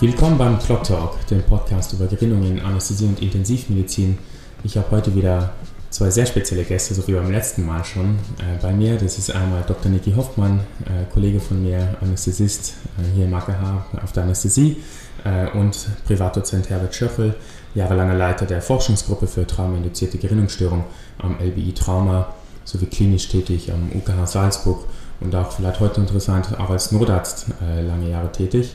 Willkommen 0.00 0.36
beim 0.36 0.58
Clock 0.58 0.84
Talk, 0.84 1.26
dem 1.28 1.42
Podcast 1.44 1.94
über 1.94 2.06
Gerinnung 2.06 2.42
in 2.44 2.60
Anästhesie 2.60 3.06
und 3.06 3.22
Intensivmedizin. 3.22 4.18
Ich 4.62 4.76
habe 4.76 4.90
heute 4.90 5.14
wieder 5.14 5.54
zwei 5.88 6.10
sehr 6.10 6.26
spezielle 6.26 6.64
Gäste, 6.64 6.92
so 6.94 7.06
wie 7.08 7.12
beim 7.12 7.30
letzten 7.30 7.64
Mal 7.64 7.84
schon. 7.84 8.18
Äh, 8.38 8.60
bei 8.60 8.72
mir, 8.72 8.98
das 8.98 9.16
ist 9.16 9.30
einmal 9.34 9.62
Dr. 9.66 9.90
Niki 9.90 10.12
Hoffmann, 10.12 10.60
äh, 10.84 11.10
Kollege 11.12 11.40
von 11.40 11.62
mir, 11.62 11.96
Anästhesist 12.00 12.74
äh, 12.98 13.14
hier 13.14 13.24
im 13.26 13.34
AKH 13.34 13.86
auf 14.02 14.12
der 14.12 14.24
Anästhesie 14.24 14.82
äh, 15.24 15.48
und 15.56 15.88
Privatdozent 16.04 16.68
Herbert 16.68 16.94
Schöffel, 16.94 17.36
jahrelanger 17.74 18.14
Leiter 18.14 18.46
der 18.46 18.62
Forschungsgruppe 18.62 19.26
für 19.26 19.46
traumainduzierte 19.46 20.18
Gerinnungsstörung 20.18 20.84
am 21.18 21.36
LBI 21.40 21.72
Trauma 21.72 22.34
sowie 22.64 22.86
klinisch 22.86 23.28
tätig 23.28 23.72
am 23.72 23.90
UKH 23.94 24.26
Salzburg 24.26 24.84
und 25.20 25.34
auch 25.34 25.52
vielleicht 25.52 25.80
heute 25.80 26.00
interessant, 26.00 26.58
auch 26.58 26.70
als 26.70 26.92
Notarzt 26.92 27.46
äh, 27.62 27.82
lange 27.82 28.10
Jahre 28.10 28.32
tätig. 28.32 28.74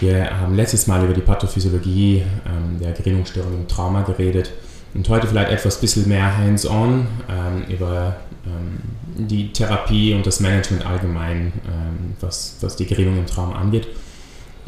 Wir 0.00 0.38
haben 0.38 0.54
letztes 0.54 0.86
Mal 0.86 1.04
über 1.04 1.14
die 1.14 1.20
Pathophysiologie 1.20 2.22
ähm, 2.46 2.78
der 2.80 2.92
Gerinnungsstörung 2.92 3.54
im 3.54 3.68
Trauma 3.68 4.02
geredet 4.02 4.52
und 4.94 5.08
heute 5.08 5.26
vielleicht 5.26 5.50
etwas 5.50 5.80
bisschen 5.80 6.08
mehr 6.08 6.36
hands-on 6.36 7.06
ähm, 7.28 7.64
über 7.68 8.16
ähm, 8.46 8.78
die 9.16 9.52
Therapie 9.52 10.14
und 10.14 10.26
das 10.26 10.40
Management 10.40 10.86
allgemein, 10.86 11.52
ähm, 11.66 12.14
was, 12.20 12.56
was 12.60 12.76
die 12.76 12.86
Gerinnung 12.86 13.18
im 13.18 13.26
Trauma 13.26 13.56
angeht. 13.56 13.88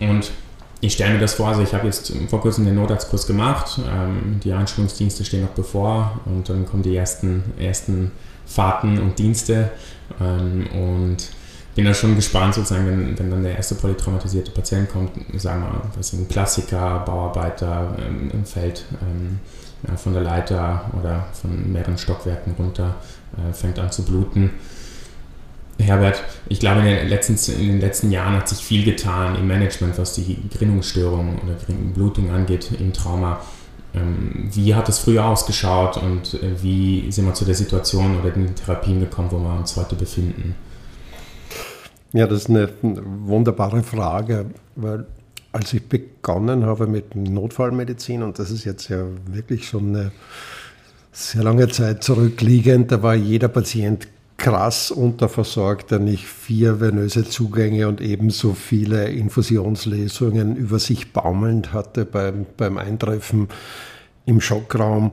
Und 0.01 0.33
ich 0.81 0.95
stelle 0.95 1.15
mir 1.15 1.21
das 1.21 1.35
vor, 1.35 1.49
also 1.49 1.63
ich 1.63 1.75
habe 1.75 1.87
jetzt 1.87 2.13
vor 2.29 2.41
kurzem 2.41 2.65
den 2.65 2.75
Notarztkurs 2.75 3.27
gemacht, 3.27 3.79
ähm, 3.87 4.41
die 4.43 4.53
Einschulungsdienste 4.53 5.25
stehen 5.25 5.43
noch 5.43 5.51
bevor 5.51 6.21
und 6.25 6.49
dann 6.49 6.67
kommen 6.67 6.83
die 6.83 6.97
ersten, 6.97 7.45
ersten 7.59 8.13
Fahrten 8.47 8.99
und 8.99 9.19
Dienste 9.19 9.71
ähm, 10.21 10.67
und 10.73 11.29
bin 11.75 11.85
da 11.85 11.95
schon 11.95 12.17
gespannt, 12.17 12.55
sozusagen, 12.55 12.87
wenn, 12.87 13.19
wenn 13.19 13.31
dann 13.31 13.43
der 13.43 13.57
erste 13.57 13.75
polytraumatisierte 13.75 14.51
Patient 14.51 14.89
kommt, 14.89 15.13
sagen 15.37 15.63
wir, 15.63 15.83
was 15.97 16.13
ein 16.13 16.29
Klassiker, 16.29 17.01
Bauarbeiter 17.01 17.97
ähm, 17.99 18.31
im 18.33 18.45
Feld 18.45 18.85
ähm, 19.03 19.39
ja, 19.87 19.97
von 19.97 20.13
der 20.13 20.23
Leiter 20.23 20.91
oder 20.99 21.27
von 21.33 21.73
mehreren 21.73 21.97
Stockwerken 21.97 22.55
runter, 22.59 22.97
äh, 23.37 23.53
fängt 23.53 23.79
an 23.79 23.93
zu 23.93 24.03
bluten. 24.05 24.51
Herbert, 25.83 26.23
ich 26.49 26.61
glaube, 26.61 26.81
in 26.81 26.87
den, 26.87 27.09
letzten, 27.09 27.35
in 27.61 27.69
den 27.69 27.81
letzten 27.81 28.11
Jahren 28.11 28.35
hat 28.35 28.49
sich 28.49 28.59
viel 28.59 28.85
getan 28.85 29.37
im 29.37 29.47
Management, 29.47 29.99
was 29.99 30.15
die 30.15 30.39
Gerinnungsstörung 30.51 31.39
oder 31.43 31.55
Blutung 31.95 32.31
angeht 32.31 32.71
im 32.79 32.93
Trauma. 32.93 33.41
Ähm, 33.93 34.49
wie 34.53 34.75
hat 34.75 34.89
es 34.89 35.01
früher 35.01 35.25
ausgeschaut 35.25 35.97
und 35.97 36.35
äh, 36.35 36.63
wie 36.63 37.11
sind 37.11 37.27
wir 37.27 37.35
zu 37.35 37.45
der 37.45 37.57
Situation 37.57 38.21
oder 38.21 38.31
den 38.31 38.55
Therapien 38.55 39.01
gekommen, 39.01 39.33
wo 39.33 39.39
wir 39.39 39.59
uns 39.59 39.77
heute 39.77 39.97
befinden? 39.97 40.55
Ja, 42.13 42.27
das 42.27 42.43
ist 42.43 42.51
eine 42.51 42.69
wunderbare 42.83 43.83
Frage, 43.83 44.47
weil 44.77 45.07
als 45.53 45.73
ich 45.73 45.89
begonnen 45.89 46.65
habe 46.65 46.87
mit 46.87 47.15
Notfallmedizin, 47.17 48.23
und 48.23 48.39
das 48.39 48.51
ist 48.51 48.65
jetzt 48.65 48.89
ja 48.89 49.05
wirklich 49.27 49.67
schon 49.67 49.89
eine 49.89 50.13
sehr 51.13 51.43
lange 51.43 51.69
Zeit 51.69 52.05
zurückliegend, 52.05 52.93
da 52.93 53.03
war 53.03 53.15
jeder 53.15 53.49
Patient 53.49 54.07
krass 54.41 54.91
unterversorgt, 54.91 55.91
der 55.91 55.99
nicht 55.99 56.25
vier 56.27 56.81
venöse 56.81 57.29
Zugänge 57.29 57.87
und 57.89 58.01
ebenso 58.01 58.55
viele 58.55 59.11
Infusionslesungen 59.11 60.57
über 60.57 60.79
sich 60.79 61.13
baumelnd 61.13 61.75
hatte 61.75 62.07
beim, 62.07 62.47
beim 62.57 62.79
Eintreffen 62.79 63.49
im 64.25 64.41
Schockraum. 64.41 65.11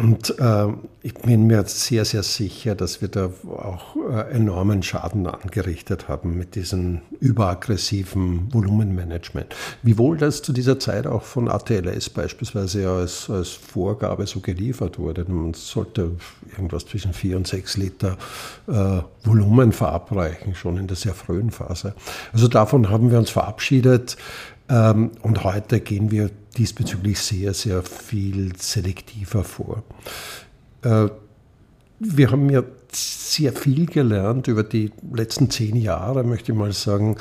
Und 0.00 0.38
äh, 0.38 0.66
ich 1.02 1.12
bin 1.12 1.46
mir 1.46 1.62
sehr, 1.66 2.06
sehr 2.06 2.22
sicher, 2.22 2.74
dass 2.74 3.02
wir 3.02 3.08
da 3.08 3.28
auch 3.48 3.96
äh, 3.96 4.30
enormen 4.34 4.82
Schaden 4.82 5.26
angerichtet 5.26 6.08
haben 6.08 6.38
mit 6.38 6.54
diesem 6.54 7.02
überaggressiven 7.20 8.50
Volumenmanagement. 8.50 9.54
Wiewohl 9.82 10.16
das 10.16 10.40
zu 10.40 10.54
dieser 10.54 10.78
Zeit 10.78 11.06
auch 11.06 11.22
von 11.22 11.50
ATLS 11.50 12.08
beispielsweise 12.08 12.88
als, 12.88 13.28
als 13.28 13.50
Vorgabe 13.50 14.26
so 14.26 14.40
geliefert 14.40 14.98
wurde. 14.98 15.26
Man 15.28 15.52
sollte 15.52 16.12
irgendwas 16.50 16.86
zwischen 16.86 17.12
4 17.12 17.36
und 17.36 17.46
6 17.46 17.76
Liter 17.76 18.16
äh, 18.68 19.02
Volumen 19.24 19.72
verabreichen, 19.72 20.54
schon 20.54 20.78
in 20.78 20.86
der 20.86 20.96
sehr 20.96 21.12
frühen 21.12 21.50
Phase. 21.50 21.94
Also 22.32 22.48
davon 22.48 22.88
haben 22.88 23.10
wir 23.10 23.18
uns 23.18 23.28
verabschiedet. 23.28 24.16
Ähm, 24.70 25.10
und 25.22 25.44
heute 25.44 25.80
gehen 25.80 26.10
wir 26.10 26.30
diesbezüglich 26.56 27.18
sehr, 27.18 27.52
sehr 27.54 27.82
viel 27.82 28.56
selektiver 28.56 29.44
vor. 29.44 29.82
Äh, 30.82 31.08
wir 31.98 32.30
haben 32.30 32.48
ja 32.48 32.62
sehr 32.92 33.52
viel 33.52 33.86
gelernt 33.86 34.48
über 34.48 34.62
die 34.62 34.90
letzten 35.12 35.50
zehn 35.50 35.76
Jahre, 35.76 36.24
möchte 36.24 36.52
ich 36.52 36.58
mal 36.58 36.72
sagen, 36.72 37.16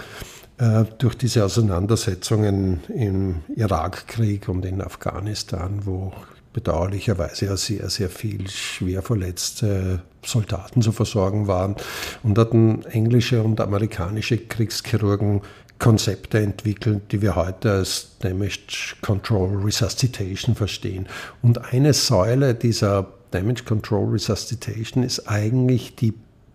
äh, 0.57 0.85
durch 0.97 1.15
diese 1.15 1.43
Auseinandersetzungen 1.43 2.81
im 2.87 3.41
Irakkrieg 3.55 4.47
und 4.47 4.65
in 4.65 4.81
Afghanistan, 4.81 5.81
wo 5.85 6.13
bedauerlicherweise 6.53 7.45
ja 7.45 7.57
sehr, 7.57 7.89
sehr 7.89 8.09
viel 8.09 8.49
schwer 8.49 9.01
verletzte 9.01 10.01
Soldaten 10.25 10.81
zu 10.81 10.91
versorgen 10.91 11.47
waren. 11.47 11.75
Und 12.23 12.37
hatten 12.37 12.83
englische 12.85 13.43
und 13.43 13.61
amerikanische 13.61 14.37
Kriegschirurgen 14.37 15.41
Konzepte 15.79 16.39
entwickeln, 16.39 17.01
die 17.11 17.21
wir 17.21 17.35
heute 17.35 17.71
als 17.71 18.17
Damage 18.19 18.95
Control 19.01 19.61
Resuscitation 19.63 20.53
verstehen. 20.53 21.07
Und 21.41 21.73
eine 21.73 21.93
Säule 21.93 22.53
dieser 22.53 23.07
Damage 23.31 23.63
Control 23.63 24.09
Resuscitation 24.09 25.03
ist 25.03 25.27
eigentlich 25.29 25.95
die 25.95 26.13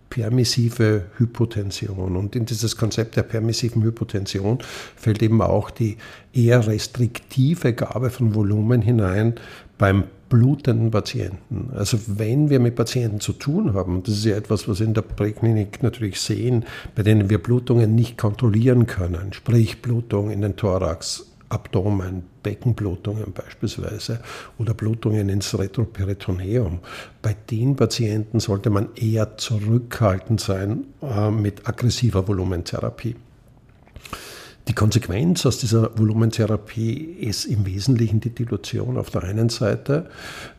permissive 0.09 1.05
Hypotension. 1.17 2.15
Und 2.15 2.35
in 2.35 2.45
dieses 2.45 2.77
Konzept 2.77 3.17
der 3.17 3.23
permissiven 3.23 3.83
Hypotension 3.83 4.59
fällt 4.95 5.21
eben 5.21 5.41
auch 5.41 5.71
die 5.71 5.97
eher 6.31 6.65
restriktive 6.67 7.73
Gabe 7.73 8.09
von 8.09 8.35
Volumen 8.35 8.81
hinein 8.81 9.35
beim 9.77 10.05
blutenden 10.29 10.91
Patienten. 10.91 11.69
Also 11.75 11.97
wenn 12.07 12.49
wir 12.49 12.59
mit 12.59 12.75
Patienten 12.75 13.19
zu 13.19 13.33
tun 13.33 13.73
haben, 13.73 14.03
das 14.03 14.15
ist 14.15 14.25
ja 14.25 14.35
etwas, 14.35 14.67
was 14.67 14.79
wir 14.79 14.87
in 14.87 14.93
der 14.93 15.01
Präklinik 15.01 15.83
natürlich 15.83 16.19
sehen, 16.19 16.65
bei 16.95 17.03
denen 17.03 17.29
wir 17.29 17.41
Blutungen 17.41 17.95
nicht 17.95 18.17
kontrollieren 18.17 18.87
können, 18.87 19.33
sprich 19.33 19.81
Blutung 19.81 20.31
in 20.31 20.41
den 20.41 20.55
Thorax, 20.55 21.27
Abdomen, 21.49 22.23
Beckenblutungen 22.43 23.33
beispielsweise 23.33 24.19
oder 24.57 24.73
Blutungen 24.73 25.29
ins 25.29 25.57
Retroperitoneum. 25.57 26.79
Bei 27.21 27.35
den 27.49 27.75
Patienten 27.75 28.39
sollte 28.39 28.69
man 28.69 28.89
eher 28.95 29.37
zurückhaltend 29.37 30.41
sein 30.41 30.85
äh, 31.01 31.29
mit 31.29 31.67
aggressiver 31.67 32.27
Volumentherapie. 32.27 33.15
Die 34.67 34.73
Konsequenz 34.73 35.45
aus 35.45 35.59
dieser 35.59 35.97
Volumentherapie 35.97 36.93
ist 36.93 37.45
im 37.45 37.65
Wesentlichen 37.65 38.19
die 38.19 38.31
Dilution 38.31 38.97
auf 38.97 39.11
der 39.11 39.23
einen 39.23 39.49
Seite, 39.49 40.09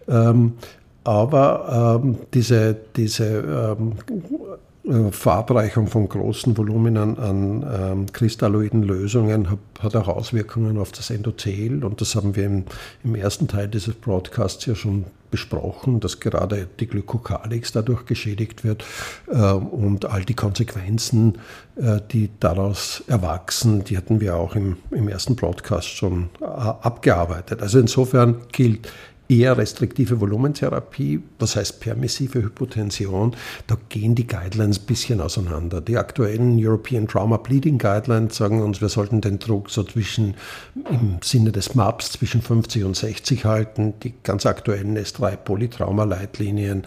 ähm, 0.08 0.54
aber 1.02 2.00
ähm, 2.02 2.18
diese, 2.32 2.76
diese 2.96 3.76
ähm, 3.78 3.92
äh, 4.08 4.65
Verabreichung 5.10 5.88
von 5.88 6.08
großen 6.08 6.56
Voluminen 6.56 7.18
an 7.18 7.66
ähm, 7.68 8.06
kristalloiden 8.12 8.84
Lösungen 8.84 9.48
hat, 9.80 9.96
auch 9.96 10.08
Auswirkungen 10.08 10.78
auf 10.78 10.92
das 10.92 11.10
Endothel 11.10 11.84
und 11.84 12.00
das 12.00 12.14
haben 12.14 12.36
wir 12.36 12.44
im, 12.44 13.14
ersten 13.14 13.48
Teil 13.48 13.66
dieses 13.66 13.94
Broadcasts 13.94 14.64
ja 14.66 14.76
schon 14.76 15.06
besprochen, 15.30 15.98
dass 15.98 16.20
gerade 16.20 16.68
die 16.78 16.86
Glykokalix 16.86 17.72
dadurch 17.72 18.06
geschädigt 18.06 18.62
wird 18.62 18.84
äh, 19.26 19.52
und 19.52 20.04
all 20.04 20.24
die 20.24 20.34
Konsequenzen, 20.34 21.38
äh, 21.76 22.00
die 22.12 22.30
daraus 22.38 23.02
erwachsen, 23.08 23.82
die 23.82 23.96
hatten 23.96 24.20
wir 24.20 24.36
auch 24.36 24.54
im, 24.54 24.76
ersten 25.08 25.34
Broadcast 25.34 25.88
schon 25.88 26.30
äh, 26.40 26.44
abgearbeitet. 26.44 27.60
Also 27.60 27.80
insofern 27.80 28.42
gilt, 28.52 28.88
eher 29.28 29.56
restriktive 29.56 30.20
Volumentherapie, 30.20 31.22
was 31.38 31.56
heißt 31.56 31.80
permissive 31.80 32.42
Hypotension, 32.42 33.34
da 33.66 33.76
gehen 33.88 34.14
die 34.14 34.26
Guidelines 34.26 34.80
ein 34.80 34.86
bisschen 34.86 35.20
auseinander. 35.20 35.80
Die 35.80 35.96
aktuellen 35.96 36.56
European 36.58 37.08
Trauma 37.08 37.36
Bleeding 37.36 37.78
Guidelines 37.78 38.36
sagen 38.36 38.62
uns, 38.62 38.80
wir 38.80 38.88
sollten 38.88 39.20
den 39.20 39.38
Druck 39.38 39.70
so 39.70 39.82
zwischen, 39.82 40.34
im 40.74 41.18
Sinne 41.22 41.52
des 41.52 41.74
MAPS, 41.74 42.12
zwischen 42.12 42.42
50 42.42 42.84
und 42.84 42.96
60 42.96 43.44
halten. 43.44 43.94
Die 44.02 44.14
ganz 44.22 44.46
aktuellen 44.46 44.96
S3 44.96 45.36
Polytrauma-Leitlinien 45.36 46.84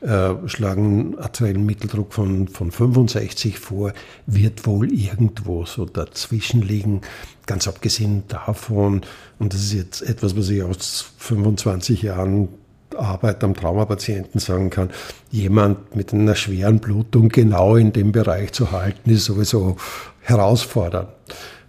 äh, 0.00 0.34
schlagen 0.46 1.18
arteriellen 1.18 1.66
Mitteldruck 1.66 2.12
von, 2.12 2.48
von 2.48 2.70
65 2.70 3.58
vor, 3.58 3.92
wird 4.26 4.66
wohl 4.66 4.92
irgendwo 4.92 5.64
so 5.64 5.84
dazwischen 5.84 6.62
liegen. 6.62 7.02
Ganz 7.50 7.66
abgesehen 7.66 8.22
davon, 8.28 9.00
und 9.40 9.52
das 9.52 9.60
ist 9.60 9.72
jetzt 9.72 10.02
etwas, 10.02 10.36
was 10.36 10.50
ich 10.50 10.62
aus 10.62 11.06
25 11.18 12.02
Jahren 12.02 12.48
Arbeit 12.96 13.42
am 13.42 13.54
Traumapatienten 13.54 14.38
sagen 14.38 14.70
kann, 14.70 14.90
jemand 15.32 15.96
mit 15.96 16.14
einer 16.14 16.36
schweren 16.36 16.78
Blutung 16.78 17.28
genau 17.28 17.74
in 17.74 17.92
dem 17.92 18.12
Bereich 18.12 18.52
zu 18.52 18.70
halten, 18.70 19.10
ist 19.10 19.24
sowieso 19.24 19.78
herausfordernd. 20.20 21.08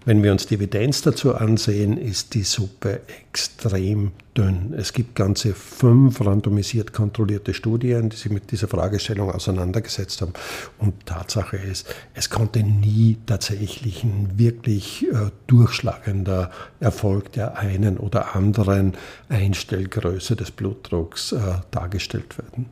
Wenn 0.04 0.24
wir 0.24 0.32
uns 0.32 0.48
die 0.48 0.56
Evidenz 0.56 1.04
dazu 1.04 1.36
ansehen, 1.36 1.96
ist 1.96 2.34
die 2.34 2.42
Suppe 2.42 3.02
extrem 3.22 4.12
dünn. 4.36 4.74
Es 4.76 4.94
gibt 4.94 5.14
ganze 5.14 5.54
fünf 5.54 6.26
randomisiert 6.26 6.92
kontrollierte 6.92 7.54
Studien, 7.54 8.10
die 8.10 8.16
sich 8.16 8.32
mit 8.32 8.52
dieser 8.52 8.68
Fragestellung 8.68 9.30
auseinandergesetzt 9.30 10.22
haben. 10.22 10.34
Und 10.80 11.06
Tatsache 11.06 11.58
ist, 11.58 11.94
es 12.16 12.32
konnte 12.32 12.64
nie 12.64 13.18
tatsächlich 13.28 14.04
ein 14.04 14.32
wirklich 14.38 15.06
äh, 15.06 15.30
durchschlagender 15.46 16.50
Erfolg 16.80 17.34
der 17.34 17.60
einen 17.60 17.98
oder 17.98 18.36
anderen 18.36 18.94
Einstellgröße 19.30 20.36
des 20.36 20.50
Blutdrucks 20.50 21.34
äh, 21.34 21.38
dargestellt 21.70 22.40
werden. 22.40 22.66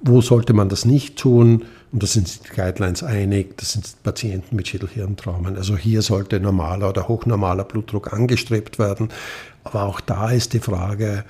Wo 0.00 0.20
sollte 0.20 0.54
man 0.54 0.68
das 0.68 0.84
nicht 0.84 1.16
tun? 1.18 1.66
Und 1.92 2.02
da 2.02 2.06
sind 2.06 2.46
die 2.46 2.56
Guidelines 2.56 3.02
einig, 3.02 3.58
das 3.58 3.72
sind 3.72 4.02
Patienten 4.02 4.56
mit 4.56 4.66
Schädelhirntraumen. 4.66 5.56
Also 5.56 5.76
hier 5.76 6.00
sollte 6.00 6.40
normaler 6.40 6.88
oder 6.88 7.06
hochnormaler 7.06 7.64
Blutdruck 7.64 8.14
angestrebt 8.14 8.78
werden. 8.78 9.10
Aber 9.62 9.82
auch 9.84 10.00
da 10.00 10.30
ist 10.30 10.54
die 10.54 10.60
Frage, 10.60 11.24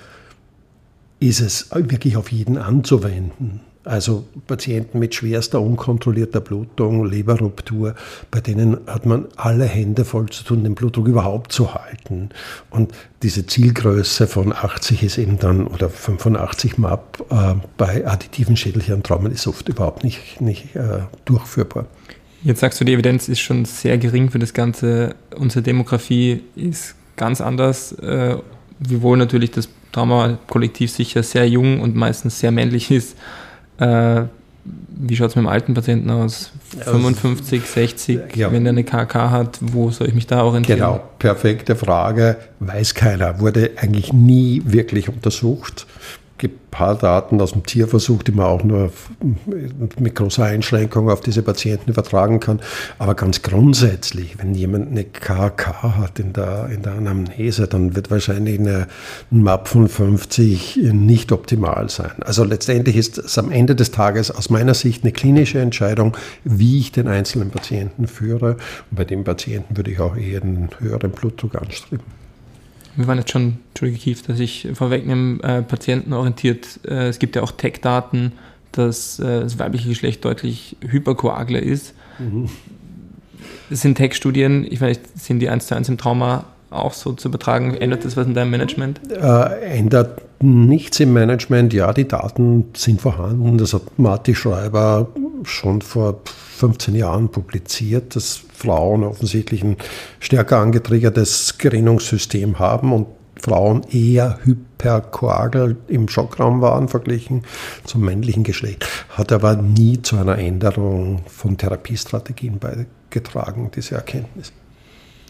ist 1.18 1.40
es 1.40 1.68
wirklich 1.72 2.16
auf 2.16 2.30
jeden 2.30 2.58
anzuwenden? 2.58 3.60
Also 3.84 4.24
Patienten 4.46 5.00
mit 5.00 5.14
schwerster 5.14 5.60
unkontrollierter 5.60 6.40
Blutung, 6.40 7.04
Leberruptur, 7.04 7.96
bei 8.30 8.40
denen 8.40 8.78
hat 8.86 9.06
man 9.06 9.26
alle 9.36 9.64
Hände 9.64 10.04
voll 10.04 10.28
zu 10.30 10.44
tun, 10.44 10.62
den 10.62 10.76
Blutdruck 10.76 11.08
überhaupt 11.08 11.50
zu 11.52 11.74
halten. 11.74 12.30
Und 12.70 12.92
diese 13.22 13.44
Zielgröße 13.44 14.28
von 14.28 14.52
80 14.52 15.02
ist 15.02 15.18
eben 15.18 15.38
dann, 15.38 15.66
oder 15.66 15.90
85 15.90 16.78
MAP 16.78 17.24
äh, 17.30 17.54
bei 17.76 18.06
additiven 18.06 18.56
Schädelhirntraumen 18.56 19.32
ist 19.32 19.48
oft 19.48 19.68
überhaupt 19.68 20.04
nicht, 20.04 20.40
nicht 20.40 20.76
äh, 20.76 21.00
durchführbar. 21.24 21.86
Jetzt 22.44 22.60
sagst 22.60 22.80
du, 22.80 22.84
die 22.84 22.92
Evidenz 22.92 23.28
ist 23.28 23.40
schon 23.40 23.64
sehr 23.64 23.98
gering 23.98 24.30
für 24.30 24.38
das 24.38 24.52
Ganze. 24.52 25.14
Unsere 25.36 25.62
Demografie 25.62 26.42
ist 26.56 26.94
ganz 27.16 27.40
anders, 27.40 27.92
äh, 27.92 28.36
wiewohl 28.78 29.16
natürlich 29.16 29.52
das 29.52 29.68
Trauma-Kollektiv 29.92 30.90
sicher 30.90 31.22
sehr 31.22 31.48
jung 31.48 31.80
und 31.80 31.94
meistens 31.94 32.40
sehr 32.40 32.50
männlich 32.50 32.90
ist. 32.90 33.16
Äh, 33.78 34.22
wie 34.64 35.16
schaut 35.16 35.30
es 35.30 35.36
mit 35.36 35.44
dem 35.44 35.48
alten 35.48 35.74
Patienten 35.74 36.10
aus? 36.10 36.52
55, 36.78 37.62
60, 37.62 38.36
ja. 38.36 38.52
wenn 38.52 38.64
er 38.64 38.70
eine 38.70 38.84
KK 38.84 39.30
hat, 39.30 39.58
wo 39.60 39.90
soll 39.90 40.08
ich 40.08 40.14
mich 40.14 40.26
da 40.26 40.44
orientieren? 40.44 40.78
Genau, 40.78 41.00
perfekte 41.18 41.74
Frage, 41.74 42.36
weiß 42.60 42.94
keiner, 42.94 43.40
wurde 43.40 43.72
eigentlich 43.76 44.12
nie 44.12 44.62
wirklich 44.64 45.08
untersucht 45.08 45.86
paar 46.72 46.96
Daten 46.96 47.40
aus 47.40 47.52
dem 47.52 47.64
Tierversuch, 47.64 48.24
die 48.24 48.32
man 48.32 48.46
auch 48.46 48.64
nur 48.64 48.90
mit 49.98 50.14
großer 50.16 50.44
Einschränkung 50.44 51.10
auf 51.10 51.20
diese 51.20 51.42
Patienten 51.42 51.90
übertragen 51.90 52.40
kann. 52.40 52.60
Aber 52.98 53.14
ganz 53.14 53.42
grundsätzlich, 53.42 54.38
wenn 54.38 54.54
jemand 54.54 54.90
eine 54.90 55.04
KK 55.04 55.98
hat 55.98 56.18
in 56.18 56.32
der, 56.32 56.70
in 56.70 56.82
der 56.82 56.94
Anamnese, 56.94 57.68
dann 57.68 57.94
wird 57.94 58.10
wahrscheinlich 58.10 58.58
eine, 58.58 58.88
ein 59.30 59.42
MAP 59.42 59.68
von 59.68 59.88
50 59.88 60.80
nicht 60.92 61.30
optimal 61.30 61.88
sein. 61.90 62.22
Also 62.22 62.42
letztendlich 62.42 62.96
ist 62.96 63.18
es 63.18 63.38
am 63.38 63.52
Ende 63.52 63.76
des 63.76 63.90
Tages 63.92 64.30
aus 64.30 64.50
meiner 64.50 64.74
Sicht 64.74 65.04
eine 65.04 65.12
klinische 65.12 65.60
Entscheidung, 65.60 66.16
wie 66.42 66.80
ich 66.80 66.90
den 66.90 67.06
einzelnen 67.06 67.50
Patienten 67.50 68.06
führe. 68.06 68.56
Und 68.90 68.96
bei 68.96 69.04
dem 69.04 69.24
Patienten 69.24 69.76
würde 69.76 69.90
ich 69.90 70.00
auch 70.00 70.16
eher 70.16 70.42
einen 70.42 70.70
höheren 70.80 71.10
Blutdruck 71.10 71.54
anstreben 71.54 72.21
wir 72.96 73.06
waren 73.06 73.18
jetzt 73.18 73.30
schon, 73.30 73.58
Entschuldige 73.70 73.98
Kief, 73.98 74.22
dass 74.22 74.38
ich 74.38 74.68
vorwegnehme, 74.74 75.42
äh, 75.42 75.62
patientenorientiert, 75.62 76.80
äh, 76.86 77.08
es 77.08 77.18
gibt 77.18 77.36
ja 77.36 77.42
auch 77.42 77.52
Tech-Daten, 77.52 78.32
dass 78.72 79.18
äh, 79.18 79.40
das 79.40 79.58
weibliche 79.58 79.88
Geschlecht 79.88 80.24
deutlich 80.24 80.76
hyperkoagler 80.86 81.62
ist. 81.62 81.94
Mhm. 82.18 82.48
Das 83.70 83.80
sind 83.80 83.96
Tech-Studien, 83.96 84.66
ich 84.68 84.80
weiß, 84.80 85.00
sind 85.14 85.40
die 85.40 85.48
eins 85.48 85.66
zu 85.66 85.74
eins 85.74 85.88
im 85.88 85.98
Trauma 85.98 86.44
auch 86.72 86.94
so 86.94 87.12
zu 87.12 87.28
übertragen? 87.28 87.74
Ändert 87.74 88.04
das 88.04 88.16
was 88.16 88.26
in 88.26 88.34
deinem 88.34 88.50
Management? 88.50 89.00
Äh, 89.10 89.78
ändert 89.78 90.22
nichts 90.42 91.00
im 91.00 91.12
Management. 91.12 91.72
Ja, 91.72 91.92
die 91.92 92.08
Daten 92.08 92.66
sind 92.74 93.00
vorhanden. 93.00 93.58
Das 93.58 93.74
hat 93.74 93.98
Marty 93.98 94.34
Schreiber 94.34 95.08
schon 95.44 95.82
vor 95.82 96.20
15 96.24 96.94
Jahren 96.94 97.28
publiziert, 97.28 98.14
dass 98.14 98.40
Frauen 98.54 99.04
offensichtlich 99.04 99.62
ein 99.64 99.76
stärker 100.20 100.58
angetriggertes 100.58 101.58
Gerinnungssystem 101.58 102.58
haben 102.58 102.92
und 102.92 103.06
Frauen 103.40 103.82
eher 103.90 104.38
hyperkoagel 104.44 105.76
im 105.88 106.08
Schockraum 106.08 106.60
waren 106.60 106.88
verglichen 106.88 107.42
zum 107.84 108.02
männlichen 108.02 108.44
Geschlecht, 108.44 108.86
hat 109.08 109.32
aber 109.32 109.56
nie 109.56 110.00
zu 110.00 110.16
einer 110.16 110.38
Änderung 110.38 111.22
von 111.26 111.58
Therapiestrategien 111.58 112.60
beigetragen, 112.60 113.70
diese 113.74 113.96
Erkenntnis. 113.96 114.52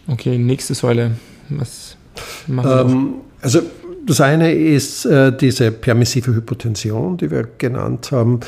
Okay, 0.07 0.37
nächste 0.37 0.75
Säule. 0.75 1.17
Was 1.49 1.97
machen 2.45 2.69
wir? 2.69 2.79
Ähm, 2.81 3.13
also 3.41 3.61
das 4.05 4.21
eine 4.21 4.53
ist 4.53 5.05
äh, 5.05 5.35
diese 5.35 5.71
permissive 5.71 6.33
Hypotension, 6.33 7.17
die 7.17 7.31
wir 7.31 7.47
genannt 7.57 8.11
haben. 8.11 8.39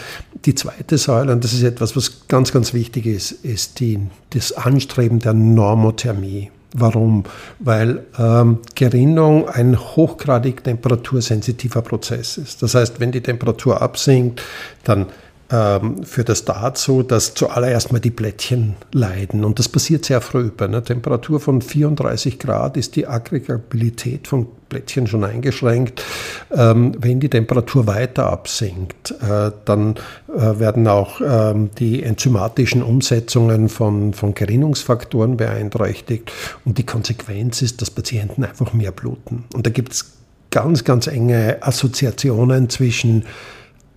Die 0.45 0.55
zweite 0.55 0.97
Säule, 0.97 1.31
und 1.31 1.43
das 1.43 1.53
ist 1.53 1.63
etwas, 1.63 1.95
was 1.95 2.27
ganz, 2.27 2.51
ganz 2.51 2.73
wichtig 2.73 3.05
ist, 3.05 3.31
ist 3.31 3.79
die, 3.79 3.99
das 4.31 4.51
Anstreben 4.51 5.19
der 5.19 5.33
Normothermie. 5.33 6.51
Warum? 6.77 7.23
Weil 7.59 8.05
ähm, 8.19 8.59
Gerinnung 8.75 9.47
ein 9.47 9.79
hochgradig 9.79 10.63
temperatursensitiver 10.63 11.81
Prozess 11.81 12.37
ist. 12.37 12.61
Das 12.61 12.75
heißt, 12.75 12.99
wenn 12.99 13.13
die 13.13 13.21
Temperatur 13.21 13.81
absinkt, 13.81 14.41
dann 14.83 15.05
ähm, 15.51 16.03
führt 16.03 16.30
das 16.30 16.45
dazu, 16.45 17.03
dass 17.03 17.36
zuallererst 17.36 17.92
mal 17.92 18.00
die 18.00 18.09
Blättchen 18.09 18.75
leiden. 18.92 19.45
Und 19.45 19.59
das 19.59 19.69
passiert 19.69 20.06
sehr 20.06 20.21
früh. 20.21 20.50
Bei 20.50 20.65
einer 20.65 20.83
Temperatur 20.83 21.39
von 21.39 21.62
34 21.62 22.39
Grad 22.39 22.77
ist 22.77 22.95
die 22.95 23.06
Aggregabilität 23.06 24.27
von 24.27 24.47
Blättchen 24.69 25.06
schon 25.06 25.24
eingeschränkt. 25.24 26.03
Ähm, 26.51 26.94
wenn 27.00 27.19
die 27.19 27.30
Temperatur 27.30 27.86
weiter 27.86 28.25
absinkt, 28.31 29.12
äh, 29.21 29.51
dann 29.65 29.95
äh, 30.36 30.59
werden 30.59 30.88
auch 30.88 31.21
ähm, 31.24 31.69
die 31.77 32.01
enzymatischen 32.01 32.81
Umsetzungen 32.81 33.69
von, 33.69 34.13
von 34.13 34.33
Gerinnungsfaktoren 34.33 35.38
beeinträchtigt. 35.38 36.31
Und 36.65 36.80
die 36.80 36.86
Konsequenz 36.86 37.62
ist, 37.62 37.81
dass 37.81 37.91
Patienten 37.91 38.44
einfach 38.44 38.74
mehr 38.74 38.91
bluten. 38.91 39.44
Und 39.53 39.68
da 39.68 39.69
gibt 39.69 39.94
es 39.94 40.13
ganz, 40.50 40.83
ganz 40.83 41.06
enge 41.07 41.57
Assoziationen 41.62 42.69
zwischen 42.69 43.25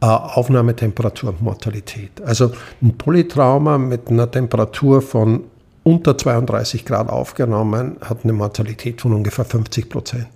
Aufnahmetemperatur 0.00 1.30
und 1.30 1.42
Mortalität. 1.42 2.20
Also 2.24 2.52
ein 2.80 2.96
Polytrauma 2.96 3.78
mit 3.78 4.08
einer 4.08 4.30
Temperatur 4.30 5.02
von 5.02 5.44
unter 5.82 6.16
32 6.16 6.84
Grad 6.84 7.08
aufgenommen 7.08 7.96
hat 8.00 8.18
eine 8.22 8.32
Mortalität 8.32 9.00
von 9.00 9.12
ungefähr 9.12 9.44
50 9.44 9.88
Prozent. 9.88 10.28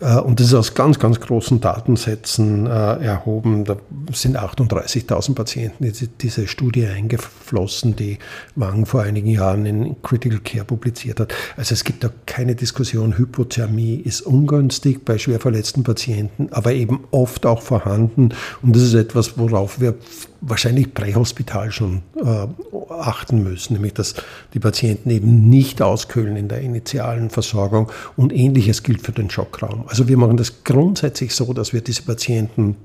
Äh, 0.00 0.16
und 0.18 0.40
das 0.40 0.48
ist 0.48 0.54
aus 0.54 0.74
ganz, 0.74 0.98
ganz 0.98 1.20
großen 1.20 1.60
Datensätzen 1.60 2.66
äh, 2.66 2.70
erhoben. 2.70 3.64
Da 3.64 3.76
sind 4.12 4.38
38.000 4.38 5.34
Patienten 5.34 5.84
in 5.84 5.92
diese 6.20 6.48
Studie 6.48 6.86
eingeflossen, 6.86 7.96
die 7.96 8.18
Wang 8.56 8.86
vor 8.86 9.02
einigen 9.02 9.28
Jahren 9.28 9.66
in 9.66 10.02
Critical 10.02 10.40
Care 10.40 10.64
publiziert 10.64 11.20
hat. 11.20 11.34
Also 11.56 11.74
es 11.74 11.84
gibt 11.84 12.02
da 12.02 12.10
keine 12.26 12.54
Diskussion. 12.54 13.18
Hypothermie 13.18 13.96
ist 13.96 14.22
ungünstig 14.22 15.04
bei 15.04 15.18
schwer 15.18 15.40
verletzten 15.40 15.82
Patienten, 15.82 16.48
aber 16.50 16.72
eben 16.72 17.04
oft 17.10 17.46
auch 17.46 17.62
vorhanden. 17.62 18.30
Und 18.62 18.74
das 18.74 18.82
ist 18.82 18.94
etwas, 18.94 19.38
worauf 19.38 19.80
wir 19.80 19.94
wahrscheinlich 20.40 20.94
prähospital 20.94 21.70
schon 21.70 22.02
äh, 22.16 22.46
achten 22.92 23.42
müssen, 23.42 23.74
nämlich 23.74 23.94
dass 23.94 24.14
die 24.54 24.58
Patienten 24.58 25.10
eben 25.10 25.48
nicht 25.48 25.82
auskühlen 25.82 26.36
in 26.36 26.48
der 26.48 26.60
initialen 26.60 27.30
Versorgung 27.30 27.90
und 28.16 28.32
ähnliches 28.32 28.82
gilt 28.82 29.02
für 29.02 29.12
den 29.12 29.30
Schockraum. 29.30 29.84
Also 29.88 30.08
wir 30.08 30.16
machen 30.16 30.36
das 30.36 30.64
grundsätzlich 30.64 31.34
so, 31.34 31.52
dass 31.52 31.72
wir 31.72 31.80
diese 31.82 32.02
Patienten 32.02 32.76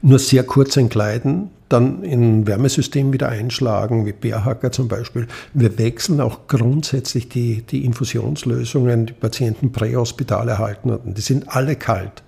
nur 0.00 0.18
sehr 0.18 0.44
kurz 0.44 0.76
entkleiden, 0.76 1.50
dann 1.68 2.02
in 2.02 2.46
Wärmesystem 2.46 3.12
wieder 3.12 3.28
einschlagen, 3.28 4.06
wie 4.06 4.12
Bärhacker 4.12 4.70
zum 4.72 4.88
Beispiel. 4.88 5.26
Wir 5.54 5.76
wechseln 5.78 6.20
auch 6.20 6.46
grundsätzlich 6.46 7.28
die, 7.28 7.62
die 7.62 7.84
Infusionslösungen, 7.84 9.06
die 9.06 9.12
Patienten 9.12 9.72
prähospital 9.72 10.48
erhalten 10.48 10.92
hatten. 10.92 11.14
Die 11.14 11.20
sind 11.20 11.48
alle 11.54 11.76
kalt. 11.76 12.22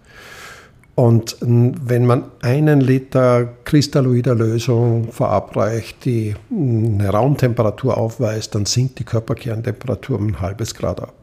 Und 1.01 1.39
wenn 1.41 2.05
man 2.05 2.25
einen 2.43 2.83
Liter 2.83 3.55
kristalloider 3.65 4.35
Lösung 4.35 5.11
verabreicht, 5.11 6.05
die 6.05 6.35
eine 6.51 7.09
Raumtemperatur 7.09 7.97
aufweist, 7.97 8.55
dann 8.55 8.67
sinkt 8.67 8.99
die 8.99 9.05
Körperkerntemperatur 9.05 10.19
um 10.19 10.27
ein 10.27 10.41
halbes 10.43 10.75
Grad 10.75 11.01
ab. 11.01 11.15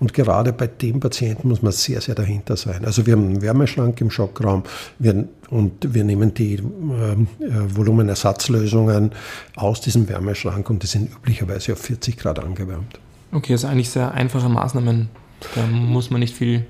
Und 0.00 0.12
gerade 0.12 0.52
bei 0.52 0.66
dem 0.66 1.00
Patienten 1.00 1.48
muss 1.48 1.62
man 1.62 1.72
sehr, 1.72 2.02
sehr 2.02 2.14
dahinter 2.14 2.58
sein. 2.58 2.84
Also 2.84 3.06
wir 3.06 3.14
haben 3.14 3.24
einen 3.24 3.40
Wärmeschrank 3.40 3.98
im 4.02 4.10
Schockraum 4.10 4.64
wir, 4.98 5.24
und 5.48 5.94
wir 5.94 6.04
nehmen 6.04 6.34
die 6.34 6.56
ähm, 6.56 7.26
äh, 7.40 7.74
Volumenersatzlösungen 7.74 9.12
aus 9.56 9.80
diesem 9.80 10.10
Wärmeschrank 10.10 10.68
und 10.68 10.82
die 10.82 10.88
sind 10.88 11.10
üblicherweise 11.10 11.72
auf 11.72 11.78
40 11.78 12.18
Grad 12.18 12.38
angewärmt. 12.38 13.00
Okay, 13.32 13.54
also 13.54 13.66
eigentlich 13.66 13.88
sehr 13.88 14.12
einfache 14.12 14.50
Maßnahmen. 14.50 15.08
Da 15.54 15.66
muss 15.66 16.10
man 16.10 16.20
nicht 16.20 16.36
viel 16.36 16.66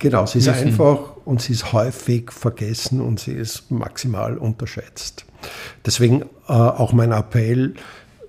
Genau, 0.00 0.24
sie 0.24 0.38
ist 0.38 0.46
wissen. 0.46 0.68
einfach 0.68 0.98
und 1.26 1.42
sie 1.42 1.52
ist 1.52 1.72
häufig 1.72 2.32
vergessen 2.32 3.02
und 3.02 3.20
sie 3.20 3.32
ist 3.32 3.70
maximal 3.70 4.38
unterschätzt. 4.38 5.26
Deswegen 5.84 6.22
äh, 6.48 6.52
auch 6.52 6.92
mein 6.92 7.12
Appell, 7.12 7.74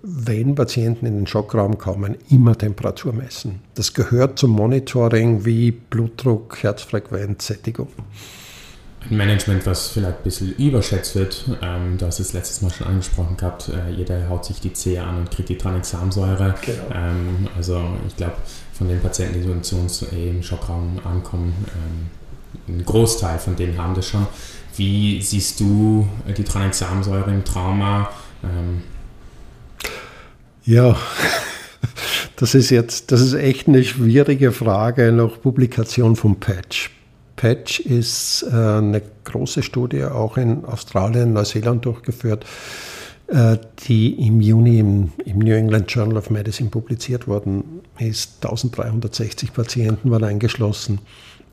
wenn 0.04 0.54
Patienten 0.54 1.06
in 1.06 1.16
den 1.16 1.28
Schockraum 1.28 1.78
kommen, 1.78 2.18
immer 2.30 2.58
Temperatur 2.58 3.14
messen. 3.14 3.62
Das 3.76 3.94
gehört 3.94 4.38
zum 4.38 4.52
Monitoring 4.52 5.46
wie 5.46 5.72
Blutdruck, 5.72 6.62
Herzfrequenz, 6.62 7.48
Sättigung. 7.48 7.88
Ein 9.10 9.18
Management, 9.18 9.66
was 9.66 9.90
vielleicht 9.90 10.18
ein 10.18 10.24
bisschen 10.24 10.54
überschätzt 10.58 11.16
wird, 11.16 11.46
ähm, 11.62 11.98
du 11.98 12.06
hast 12.06 12.20
es 12.20 12.34
letztes 12.34 12.62
Mal 12.62 12.72
schon 12.72 12.88
angesprochen 12.88 13.38
gehabt, 13.38 13.70
äh, 13.70 13.92
jeder 13.92 14.28
haut 14.28 14.44
sich 14.44 14.60
die 14.60 14.74
Zehe 14.74 15.02
an 15.02 15.20
und 15.20 15.32
kriegt 15.32 15.48
die 15.48 15.58
Tranexamsäure. 15.58 16.54
Genau. 16.62 16.84
Ähm, 16.94 17.48
also 17.56 17.82
ich 18.08 18.16
glaube, 18.18 18.34
von 18.82 18.90
den 18.90 19.00
Patienten, 19.00 19.44
die 19.44 19.64
so 19.64 20.08
im 20.08 20.42
Schockraum 20.42 21.00
ankommen, 21.04 21.54
ähm, 21.68 22.78
ein 22.80 22.84
Großteil 22.84 23.38
von 23.38 23.56
denen 23.56 23.78
haben 23.78 23.94
das 23.94 24.08
schon. 24.08 24.26
Wie 24.76 25.22
siehst 25.22 25.60
du 25.60 26.08
die 26.36 26.44
Tranexamsäure 26.44 27.30
im 27.30 27.46
Trauma? 27.46 28.10
Ähm, 28.44 28.82
ja, 30.66 30.98
das 32.38 32.56
ist 32.56 32.72
jetzt, 32.72 33.12
das 33.12 33.22
ist 33.22 33.36
echt 33.36 33.68
eine 33.68 33.84
schwierige 33.84 34.52
Frage 34.52 35.12
nach 35.12 35.40
Publikation 35.40 36.16
vom 36.16 36.40
Patch. 36.40 36.90
Patch 37.36 37.82
ist 37.82 38.44
äh, 38.52 38.56
eine 38.56 39.04
große 39.26 39.62
Studie 39.62 40.06
auch 40.06 40.38
in 40.38 40.66
Australien, 40.66 41.34
Neuseeland 41.34 41.86
durchgeführt, 41.86 42.48
äh, 43.28 43.60
die 43.88 44.26
im 44.26 44.42
Juni 44.42 44.80
im, 44.80 45.12
im, 45.24 45.38
New 45.38 45.54
England 45.54 45.92
Journal 45.92 46.18
of 46.18 46.32
Medicine 46.32 46.72
publiziert 46.72 47.28
worden 47.28 47.81
ist. 48.00 48.44
1360 48.46 49.54
Patienten 49.54 50.12
waren 50.12 50.24
eingeschlossen. 50.24 51.00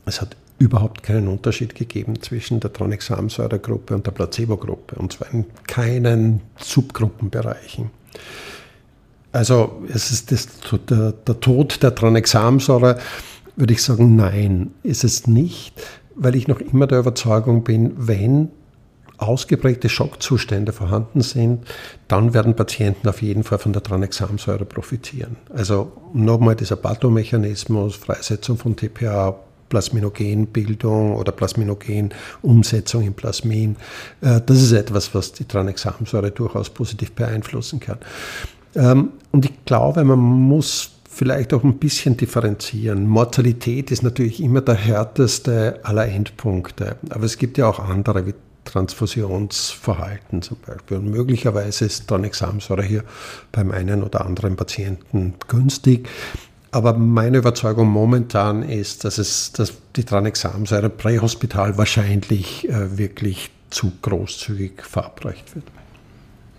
Es 0.05 0.21
hat 0.21 0.35
überhaupt 0.59 1.03
keinen 1.03 1.27
Unterschied 1.27 1.73
gegeben 1.73 2.21
zwischen 2.21 2.59
der 2.59 2.73
Tranexamsäuregruppe 2.73 3.95
und 3.95 4.05
der 4.05 4.11
Placebo-Gruppe, 4.11 4.95
und 4.95 5.13
zwar 5.13 5.33
in 5.33 5.45
keinen 5.67 6.41
Subgruppenbereichen. 6.57 7.91
Also 9.31 9.83
es 9.87 10.11
ist 10.11 10.31
das, 10.31 10.47
der, 10.89 11.13
der 11.13 11.39
Tod 11.39 11.81
der 11.81 11.95
Tranexamsäure, 11.95 12.99
würde 13.55 13.73
ich 13.73 13.81
sagen, 13.81 14.15
nein, 14.15 14.71
ist 14.83 15.03
es 15.03 15.27
nicht, 15.27 15.81
weil 16.15 16.35
ich 16.35 16.47
noch 16.47 16.59
immer 16.59 16.87
der 16.87 16.99
Überzeugung 16.99 17.63
bin, 17.63 17.93
wenn 17.95 18.49
ausgeprägte 19.19 19.89
Schockzustände 19.89 20.71
vorhanden 20.71 21.21
sind, 21.21 21.67
dann 22.07 22.33
werden 22.33 22.55
Patienten 22.55 23.07
auf 23.07 23.21
jeden 23.21 23.43
Fall 23.43 23.59
von 23.59 23.73
der 23.73 23.83
Tranexamsäure 23.83 24.65
profitieren. 24.65 25.35
Also 25.53 25.91
nochmal 26.13 26.55
dieser 26.55 26.77
Pathomechanismus, 26.77 27.95
Freisetzung 27.95 28.57
von 28.57 28.75
TPA, 28.75 29.35
Plasminogenbildung 29.67 31.15
oder 31.15 31.31
Plasminogenumsetzung 31.31 33.03
in 33.03 33.13
Plasmin, 33.13 33.75
äh, 34.21 34.41
das 34.43 34.61
ist 34.61 34.71
etwas, 34.71 35.13
was 35.13 35.33
die 35.33 35.45
Tranexamsäure 35.45 36.31
durchaus 36.31 36.69
positiv 36.69 37.11
beeinflussen 37.11 37.79
kann. 37.79 37.99
Ähm, 38.75 39.11
und 39.31 39.45
ich 39.45 39.65
glaube, 39.65 40.03
man 40.03 40.19
muss 40.19 40.91
vielleicht 41.07 41.53
auch 41.53 41.63
ein 41.63 41.77
bisschen 41.77 42.17
differenzieren. 42.17 43.05
Mortalität 43.05 43.91
ist 43.91 44.03
natürlich 44.03 44.41
immer 44.41 44.61
der 44.61 44.75
härteste 44.75 45.79
aller 45.83 46.07
Endpunkte, 46.07 46.95
aber 47.09 47.25
es 47.25 47.37
gibt 47.37 47.57
ja 47.57 47.67
auch 47.67 47.79
andere, 47.79 48.25
wie 48.25 48.33
Transfusionsverhalten 48.71 50.41
zum 50.41 50.57
Beispiel. 50.65 50.97
Und 50.97 51.09
möglicherweise 51.09 51.85
ist 51.85 52.07
Tranexamsäure 52.07 52.83
hier 52.83 53.03
beim 53.51 53.71
einen 53.71 54.03
oder 54.03 54.25
anderen 54.25 54.55
Patienten 54.55 55.35
günstig. 55.47 56.07
Aber 56.71 56.93
meine 56.93 57.39
Überzeugung 57.39 57.87
momentan 57.89 58.61
ist, 58.61 59.03
dass, 59.03 59.17
es, 59.17 59.51
dass 59.53 59.73
die 59.95 60.03
Tranexamsäure 60.03 60.89
prähospital 60.89 61.77
wahrscheinlich 61.77 62.69
äh, 62.69 62.97
wirklich 62.97 63.49
zu 63.71 63.91
großzügig 64.01 64.83
verabreicht 64.83 65.55
wird. 65.55 65.65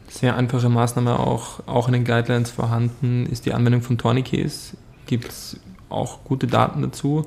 Sehr 0.09 0.35
einfache 0.37 0.69
Maßnahme 0.69 1.19
auch, 1.21 1.61
auch 1.67 1.87
in 1.87 1.93
den 1.93 2.05
Guidelines 2.05 2.51
vorhanden 2.51 3.27
ist 3.27 3.47
die 3.47 3.53
Anwendung 3.53 3.83
von 3.83 3.97
Tourniquets. 3.97 4.77
Gibt 5.07 5.29
es 5.29 5.57
auch 5.89 6.25
gute 6.25 6.49
Daten 6.49 6.83
dazu? 6.83 7.27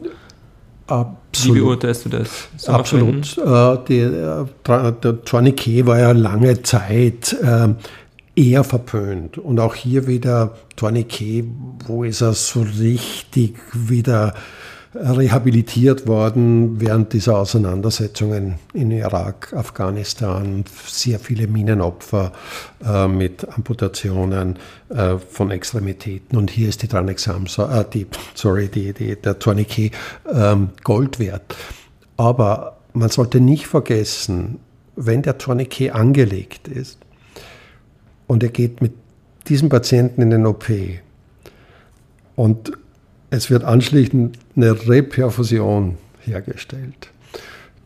Absolut. 0.93 1.57
Wie 1.57 1.61
beurteilst 1.61 2.05
du 2.05 2.09
das? 2.09 2.29
Soll 2.57 2.75
Absolut. 2.75 3.37
Äh, 3.37 3.77
die, 3.87 3.99
äh, 3.99 4.45
der 4.63 5.23
Tourniquet 5.25 5.85
war 5.87 5.97
ja 5.99 6.11
lange 6.11 6.61
Zeit 6.61 7.35
äh, 7.41 7.69
eher 8.35 8.63
verpönt. 8.63 9.39
Und 9.39 9.59
auch 9.59 9.73
hier 9.73 10.05
wieder 10.05 10.55
Tourniquet, 10.75 11.45
wo 11.87 12.03
ist 12.03 12.21
er 12.21 12.33
so 12.33 12.61
richtig 12.61 13.55
wieder 13.73 14.35
rehabilitiert 14.95 16.07
worden 16.07 16.79
während 16.79 17.13
dieser 17.13 17.39
Auseinandersetzungen 17.39 18.55
in 18.73 18.91
Irak, 18.91 19.53
Afghanistan, 19.53 20.65
sehr 20.85 21.19
viele 21.19 21.47
Minenopfer 21.47 22.31
äh, 22.85 23.07
mit 23.07 23.47
Amputationen 23.49 24.57
äh, 24.89 25.17
von 25.17 25.51
Extremitäten. 25.51 26.37
Und 26.37 26.51
hier 26.51 26.69
ist 26.69 26.83
die 26.83 26.87
Tranexamsa, 26.87 27.81
äh, 27.81 27.85
die, 27.91 28.07
sorry, 28.35 28.67
die, 28.67 28.93
die, 28.93 29.15
der 29.15 29.39
Tourniquet 29.39 29.91
ähm, 30.31 30.69
Gold 30.83 31.19
wert. 31.19 31.55
Aber 32.17 32.77
man 32.93 33.09
sollte 33.09 33.39
nicht 33.39 33.67
vergessen, 33.67 34.59
wenn 34.95 35.23
der 35.23 35.37
Tourniquet 35.39 35.91
angelegt 35.91 36.67
ist, 36.67 36.99
und 38.27 38.41
er 38.41 38.49
geht 38.49 38.81
mit 38.81 38.93
diesem 39.47 39.69
Patienten 39.69 40.21
in 40.21 40.29
den 40.29 40.45
OP 40.45 40.65
und 42.35 42.71
es 43.33 43.49
wird 43.49 43.63
anschließend 43.63 44.37
eine 44.55 44.87
Reperfusion 44.87 45.97
hergestellt, 46.21 47.09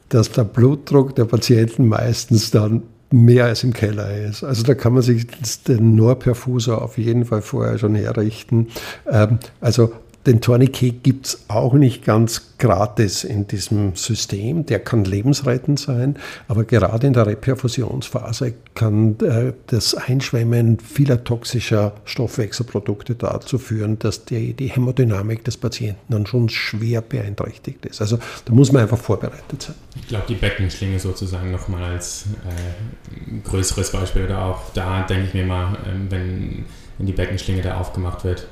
dass 0.10 0.30
der 0.30 0.44
Blutdruck 0.44 1.16
der 1.16 1.24
Patienten 1.24 1.88
meistens 1.88 2.52
dann 2.52 2.84
mehr 3.12 3.46
als 3.46 3.64
im 3.64 3.72
Keller 3.72 4.14
ist. 4.26 4.44
Also 4.44 4.64
da 4.64 4.76
kann 4.76 4.92
man 4.92 5.04
sich 5.04 5.26
den 5.66 5.96
Norperfusor 5.96 6.82
auf 6.82 6.98
jeden 6.98 7.24
Fall 7.24 7.42
vorher 7.42 7.78
schon 7.78 7.96
herrichten. 7.96 8.68
Ähm, 9.10 9.40
also 9.62 9.94
den 10.28 10.42
Tourniquet 10.42 11.04
gibt 11.04 11.26
es 11.28 11.46
auch 11.48 11.74
nicht 11.74 12.04
ganz 12.04 12.54
gratis 12.58 13.24
in 13.24 13.48
diesem 13.48 13.96
System. 13.96 14.66
Der 14.66 14.80
kann 14.80 15.06
lebensrettend 15.06 15.80
sein, 15.80 16.18
aber 16.50 16.66
gerade 16.66 17.08
in 17.08 17.14
der 17.14 17.26
Reperfusionsphase 17.26 18.56
kann 18.76 19.18
äh, 19.22 19.54
das 19.68 19.96
Einschwemmen 19.96 20.80
vieler 20.80 21.24
toxischer 21.24 21.94
Stoffwechselprodukte 22.04 23.16
dazu 23.16 23.58
führen, 23.58 24.00
dass 24.00 24.26
die, 24.26 24.54
die 24.54 24.68
Hämodynamik 24.68 25.46
des 25.46 25.56
Patienten 25.56 26.12
dann 26.12 26.26
schon 26.26 26.50
schwer 26.50 27.02
beeinträchtigt 27.02 27.86
ist. 27.86 28.02
Also 28.02 28.20
da 28.46 28.54
muss 28.54 28.74
man 28.74 28.82
einfach 28.82 28.98
vorbereitet 28.98 29.62
sein. 29.62 29.76
Ich 29.96 30.10
glaube, 30.10 30.26
die 30.28 30.36
Beckenschlinge 30.36 31.00
sozusagen 31.00 31.52
nochmal 31.52 31.84
als 31.94 32.26
äh, 32.46 33.48
größeres 33.50 33.92
Beispiel 33.92 34.26
oder 34.26 34.44
auch 34.44 34.74
da 34.74 35.04
denke 35.04 35.28
ich 35.28 35.34
mir 35.34 35.46
mal, 35.46 35.74
äh, 35.76 36.12
wenn, 36.12 36.66
wenn 36.98 37.08
die 37.08 37.14
Beckenschlinge 37.14 37.62
da 37.62 37.78
aufgemacht 37.78 38.26
wird, 38.26 38.48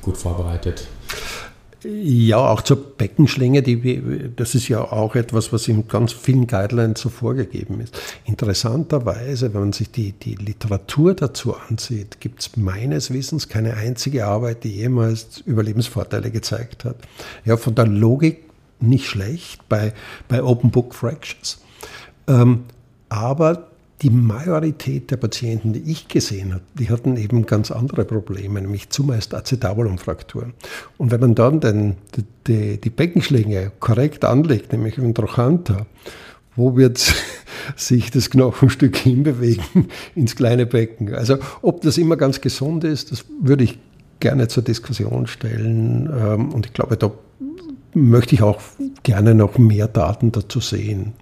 gut 0.00 0.16
vorbereitet. 0.16 0.88
Ja, 1.84 2.36
auch 2.36 2.62
zur 2.62 2.76
Beckenschlinge, 2.76 3.62
die, 3.62 4.30
das 4.36 4.54
ist 4.54 4.68
ja 4.68 4.80
auch 4.80 5.16
etwas, 5.16 5.52
was 5.52 5.66
in 5.66 5.88
ganz 5.88 6.12
vielen 6.12 6.46
Guidelines 6.46 7.00
so 7.00 7.08
vorgegeben 7.08 7.80
ist. 7.80 7.98
Interessanterweise, 8.24 9.52
wenn 9.52 9.60
man 9.60 9.72
sich 9.72 9.90
die, 9.90 10.12
die 10.12 10.36
Literatur 10.36 11.14
dazu 11.14 11.56
ansieht, 11.56 12.20
gibt 12.20 12.40
es 12.40 12.56
meines 12.56 13.12
Wissens 13.12 13.48
keine 13.48 13.74
einzige 13.74 14.26
Arbeit, 14.26 14.62
die 14.62 14.76
jemals 14.76 15.40
Überlebensvorteile 15.44 16.30
gezeigt 16.30 16.84
hat. 16.84 16.96
Ja, 17.44 17.56
von 17.56 17.74
der 17.74 17.88
Logik 17.88 18.44
nicht 18.78 19.06
schlecht 19.06 19.68
bei, 19.68 19.92
bei 20.28 20.42
Open 20.42 20.70
Book 20.70 20.94
Fractures. 20.94 21.60
Ähm, 22.28 22.64
aber 23.08 23.71
die 24.02 24.10
Majorität 24.10 25.10
der 25.10 25.16
Patienten, 25.16 25.72
die 25.72 25.90
ich 25.90 26.08
gesehen 26.08 26.52
habe, 26.54 26.64
die 26.74 26.90
hatten 26.90 27.16
eben 27.16 27.46
ganz 27.46 27.70
andere 27.70 28.04
Probleme, 28.04 28.60
nämlich 28.60 28.90
zumeist 28.90 29.32
Acetabulumfrakturen. 29.32 30.54
Und 30.98 31.12
wenn 31.12 31.20
man 31.20 31.34
dann 31.36 31.60
den, 31.60 31.96
die, 32.46 32.80
die 32.80 32.90
Beckenschlinge 32.90 33.70
korrekt 33.78 34.24
anlegt, 34.24 34.72
nämlich 34.72 34.98
im 34.98 35.14
Trochanter, 35.14 35.86
wo 36.56 36.76
wird 36.76 36.98
sich 37.76 38.10
das 38.10 38.30
Knochenstück 38.30 38.96
hinbewegen 38.96 39.88
ins 40.16 40.34
kleine 40.34 40.66
Becken? 40.66 41.14
Also 41.14 41.38
ob 41.62 41.82
das 41.82 41.96
immer 41.96 42.16
ganz 42.16 42.40
gesund 42.40 42.82
ist, 42.82 43.12
das 43.12 43.24
würde 43.40 43.64
ich 43.64 43.78
gerne 44.18 44.48
zur 44.48 44.64
Diskussion 44.64 45.28
stellen. 45.28 46.10
Ähm, 46.12 46.52
und 46.52 46.66
ich 46.66 46.72
glaube, 46.72 46.96
da 46.96 47.12
möchte 47.94 48.34
ich 48.34 48.42
auch 48.42 48.60
gerne 49.02 49.34
noch 49.34 49.58
mehr 49.58 49.86
Daten 49.86 50.32
dazu 50.32 50.60
sehen. 50.60 51.12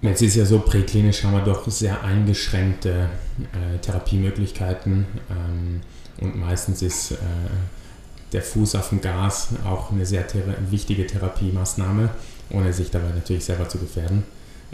Jetzt 0.00 0.22
ist 0.22 0.36
ja 0.36 0.44
so, 0.44 0.60
präklinisch 0.60 1.24
haben 1.24 1.32
wir 1.32 1.42
doch 1.42 1.68
sehr 1.68 2.04
eingeschränkte 2.04 3.08
äh, 3.52 3.78
Therapiemöglichkeiten 3.78 5.06
ähm, 5.28 5.80
und 6.20 6.38
meistens 6.38 6.82
ist 6.82 7.12
äh, 7.12 7.16
der 8.32 8.42
Fuß 8.42 8.76
auf 8.76 8.90
dem 8.90 9.00
Gas 9.00 9.48
auch 9.64 9.90
eine 9.90 10.06
sehr 10.06 10.26
thera 10.26 10.54
wichtige 10.70 11.06
Therapiemaßnahme, 11.06 12.10
ohne 12.50 12.72
sich 12.72 12.90
dabei 12.90 13.10
natürlich 13.14 13.44
selber 13.44 13.68
zu 13.68 13.78
gefährden. 13.78 14.22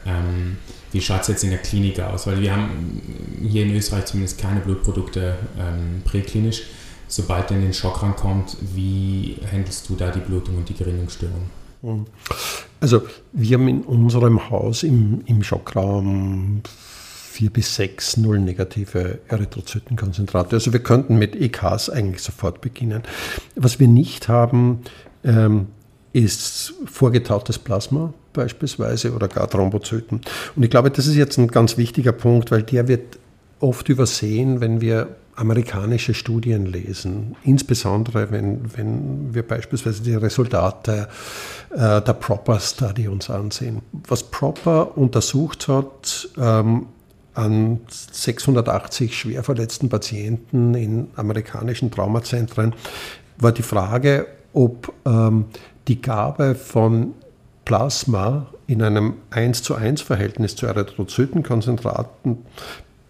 Ähm, 0.04 0.58
wie 0.92 1.00
schaut 1.00 1.22
es 1.22 1.28
jetzt 1.28 1.44
in 1.44 1.50
der 1.50 1.60
Klinik 1.60 2.00
aus? 2.00 2.26
Weil 2.26 2.40
wir 2.40 2.52
haben 2.52 3.00
hier 3.48 3.62
in 3.62 3.74
Österreich 3.74 4.04
zumindest 4.06 4.38
keine 4.38 4.60
Blutprodukte 4.60 5.36
ähm, 5.58 6.02
präklinisch. 6.04 6.64
Sobald 7.08 7.50
in 7.50 7.62
den 7.62 7.72
Schock 7.72 8.02
rankommt, 8.02 8.56
wie 8.74 9.38
handelst 9.50 9.88
du 9.88 9.94
da 9.94 10.10
die 10.10 10.20
Blutung 10.20 10.56
und 10.56 10.68
die 10.68 10.74
Gerinnungsstörung? 10.74 11.48
Also 12.80 13.02
wir 13.32 13.58
haben 13.58 13.68
in 13.68 13.82
unserem 13.82 14.50
Haus 14.50 14.82
im, 14.82 15.22
im 15.26 15.42
Schockraum 15.42 16.62
4 17.34 17.50
bis 17.50 17.74
6 17.76 18.18
null-negative 18.18 19.18
Erythrozytenkonzentrate. 19.28 20.54
Also 20.54 20.72
wir 20.72 20.80
könnten 20.80 21.16
mit 21.16 21.34
EKs 21.34 21.90
eigentlich 21.90 22.22
sofort 22.22 22.60
beginnen. 22.60 23.02
Was 23.56 23.80
wir 23.80 23.88
nicht 23.88 24.28
haben, 24.28 24.80
ähm, 25.24 25.66
ist 26.12 26.74
vorgetautes 26.86 27.58
Plasma 27.58 28.14
beispielsweise 28.32 29.12
oder 29.12 29.28
gar 29.28 29.50
Thrombozyten. 29.50 30.20
Und 30.54 30.62
ich 30.62 30.70
glaube, 30.70 30.90
das 30.90 31.06
ist 31.06 31.16
jetzt 31.16 31.38
ein 31.38 31.48
ganz 31.48 31.76
wichtiger 31.76 32.12
Punkt, 32.12 32.50
weil 32.50 32.62
der 32.62 32.86
wird 32.86 33.18
oft 33.60 33.88
übersehen, 33.88 34.60
wenn 34.60 34.80
wir 34.80 35.16
amerikanische 35.36 36.14
Studien 36.14 36.66
lesen, 36.66 37.36
insbesondere 37.42 38.30
wenn, 38.30 38.76
wenn 38.76 39.34
wir 39.34 39.42
beispielsweise 39.42 40.02
die 40.02 40.14
Resultate 40.14 41.08
äh, 41.70 42.00
der 42.00 42.12
Proper 42.14 42.60
Study 42.60 43.08
uns 43.08 43.30
ansehen. 43.30 43.82
Was 44.06 44.22
Proper 44.22 44.96
untersucht 44.96 45.68
hat 45.68 46.28
ähm, 46.38 46.86
an 47.34 47.80
680 47.88 49.18
schwer 49.18 49.42
verletzten 49.42 49.88
Patienten 49.88 50.74
in 50.74 51.08
amerikanischen 51.16 51.90
Traumazentren, 51.90 52.74
war 53.38 53.52
die 53.52 53.62
Frage, 53.62 54.26
ob 54.52 54.92
ähm, 55.04 55.46
die 55.88 56.00
Gabe 56.00 56.54
von 56.54 57.14
Plasma 57.64 58.46
in 58.66 58.82
einem 58.82 59.14
1 59.30 59.62
zu 59.62 59.74
1 59.74 60.02
Verhältnis 60.02 60.56
zu 60.56 60.66
Erythrozytenkonzentraten 60.66 62.38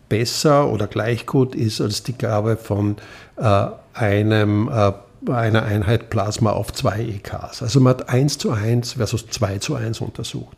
besser 0.09 0.71
oder 0.71 0.87
gleich 0.87 1.27
gut 1.27 1.55
ist 1.55 1.81
als 1.81 2.03
die 2.03 2.17
Gabe 2.17 2.57
von 2.57 2.97
äh, 3.37 3.67
einem, 3.95 4.69
äh, 4.69 4.93
einer 5.31 5.63
Einheit 5.63 6.11
Plasma 6.11 6.53
auf 6.53 6.73
zwei 6.73 7.01
EKs. 7.01 7.63
Also 7.63 7.81
man 7.81 7.91
hat 7.91 8.09
1 8.09 8.39
zu 8.39 8.51
1 8.53 8.95
versus 8.95 9.29
2 9.29 9.59
zu 9.59 9.75
1 9.75 10.01
untersucht. 10.01 10.57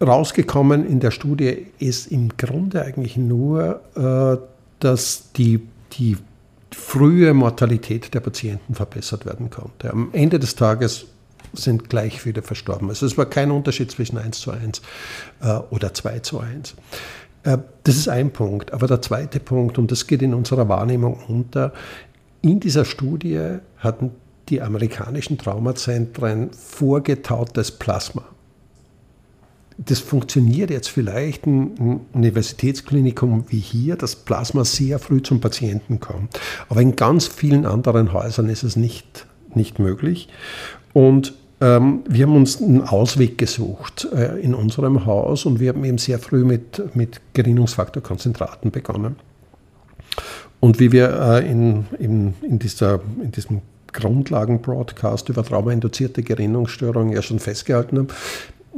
Rausgekommen 0.00 0.86
in 0.86 1.00
der 1.00 1.10
Studie 1.10 1.68
ist 1.78 2.12
im 2.12 2.36
Grunde 2.36 2.82
eigentlich 2.82 3.16
nur, 3.16 3.80
äh, 3.94 4.38
dass 4.80 5.32
die, 5.32 5.66
die 5.92 6.18
frühe 6.70 7.32
Mortalität 7.32 8.12
der 8.12 8.20
Patienten 8.20 8.74
verbessert 8.74 9.24
werden 9.24 9.48
konnte. 9.48 9.90
Am 9.90 10.10
Ende 10.12 10.38
des 10.38 10.54
Tages 10.54 11.06
sind 11.54 11.88
gleich 11.88 12.20
viele 12.20 12.42
verstorben. 12.42 12.88
Also 12.88 13.06
es 13.06 13.16
war 13.16 13.26
kein 13.26 13.50
Unterschied 13.50 13.90
zwischen 13.90 14.18
1 14.18 14.40
zu 14.40 14.50
1 14.50 14.82
äh, 15.42 15.54
oder 15.70 15.94
2 15.94 16.20
zu 16.20 16.40
1. 16.40 16.74
Äh, 17.46 17.58
das 17.84 17.96
ist 17.96 18.08
ein 18.08 18.32
Punkt. 18.32 18.72
Aber 18.72 18.86
der 18.86 19.00
zweite 19.00 19.40
Punkt, 19.40 19.78
und 19.78 19.90
das 19.90 20.06
geht 20.06 20.20
in 20.20 20.34
unserer 20.34 20.68
Wahrnehmung 20.68 21.18
unter, 21.28 21.72
in 22.42 22.60
dieser 22.60 22.84
Studie 22.84 23.58
hatten 23.78 24.10
die 24.48 24.60
amerikanischen 24.60 25.38
Traumazentren 25.38 26.50
vorgetautes 26.52 27.72
Plasma. 27.72 28.24
Das 29.78 29.98
funktioniert 29.98 30.70
jetzt 30.70 30.88
vielleicht 30.88 31.46
ein 31.46 32.06
Universitätsklinikum 32.12 33.44
wie 33.48 33.58
hier, 33.58 33.96
dass 33.96 34.16
Plasma 34.16 34.64
sehr 34.64 34.98
früh 34.98 35.20
zum 35.20 35.40
Patienten 35.40 36.00
kommt. 36.00 36.40
Aber 36.68 36.80
in 36.80 36.96
ganz 36.96 37.26
vielen 37.26 37.66
anderen 37.66 38.12
Häusern 38.12 38.48
ist 38.48 38.62
es 38.62 38.76
nicht, 38.76 39.26
nicht 39.54 39.78
möglich. 39.78 40.28
Und 40.92 41.34
ähm, 41.60 42.02
wir 42.08 42.26
haben 42.26 42.36
uns 42.36 42.60
einen 42.60 42.82
Ausweg 42.82 43.38
gesucht 43.38 44.08
äh, 44.12 44.38
in 44.40 44.54
unserem 44.54 45.06
Haus 45.06 45.46
und 45.46 45.58
wir 45.58 45.70
haben 45.70 45.84
eben 45.84 45.98
sehr 45.98 46.18
früh 46.18 46.44
mit, 46.44 46.94
mit 46.94 47.20
Gerinnungsfaktorkonzentraten 47.32 48.70
begonnen. 48.70 49.16
Und 50.60 50.78
wie 50.80 50.92
wir 50.92 51.18
äh, 51.18 51.50
in, 51.50 51.86
in, 51.98 52.34
in, 52.42 52.58
dieser, 52.58 53.00
in 53.22 53.32
diesem 53.32 53.62
Grundlagen-Broadcast 53.92 55.28
über 55.30 55.44
traumainduzierte 55.44 56.22
Gerinnungsstörungen 56.22 57.14
ja 57.14 57.22
schon 57.22 57.38
festgehalten 57.38 57.98
haben, 57.98 58.08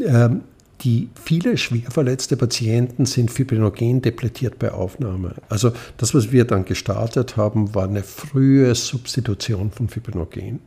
äh, 0.01 0.41
die 0.83 1.09
viele 1.21 1.57
schwer 1.57 1.91
verletzte 1.91 2.37
Patienten 2.37 3.05
sind 3.05 3.33
fibrinogen 3.33 4.01
depletiert 4.01 4.61
bei 4.61 4.71
Aufnahme. 4.71 5.35
Also 5.49 5.73
das, 5.97 6.15
was 6.15 6.31
wir 6.31 6.45
dann 6.45 6.65
gestartet 6.65 7.37
haben, 7.37 7.75
war 7.75 7.85
eine 7.89 8.05
frühe 8.05 8.73
Substitution 8.77 9.73
von 9.73 9.89
Fibrinogen. 9.89 10.61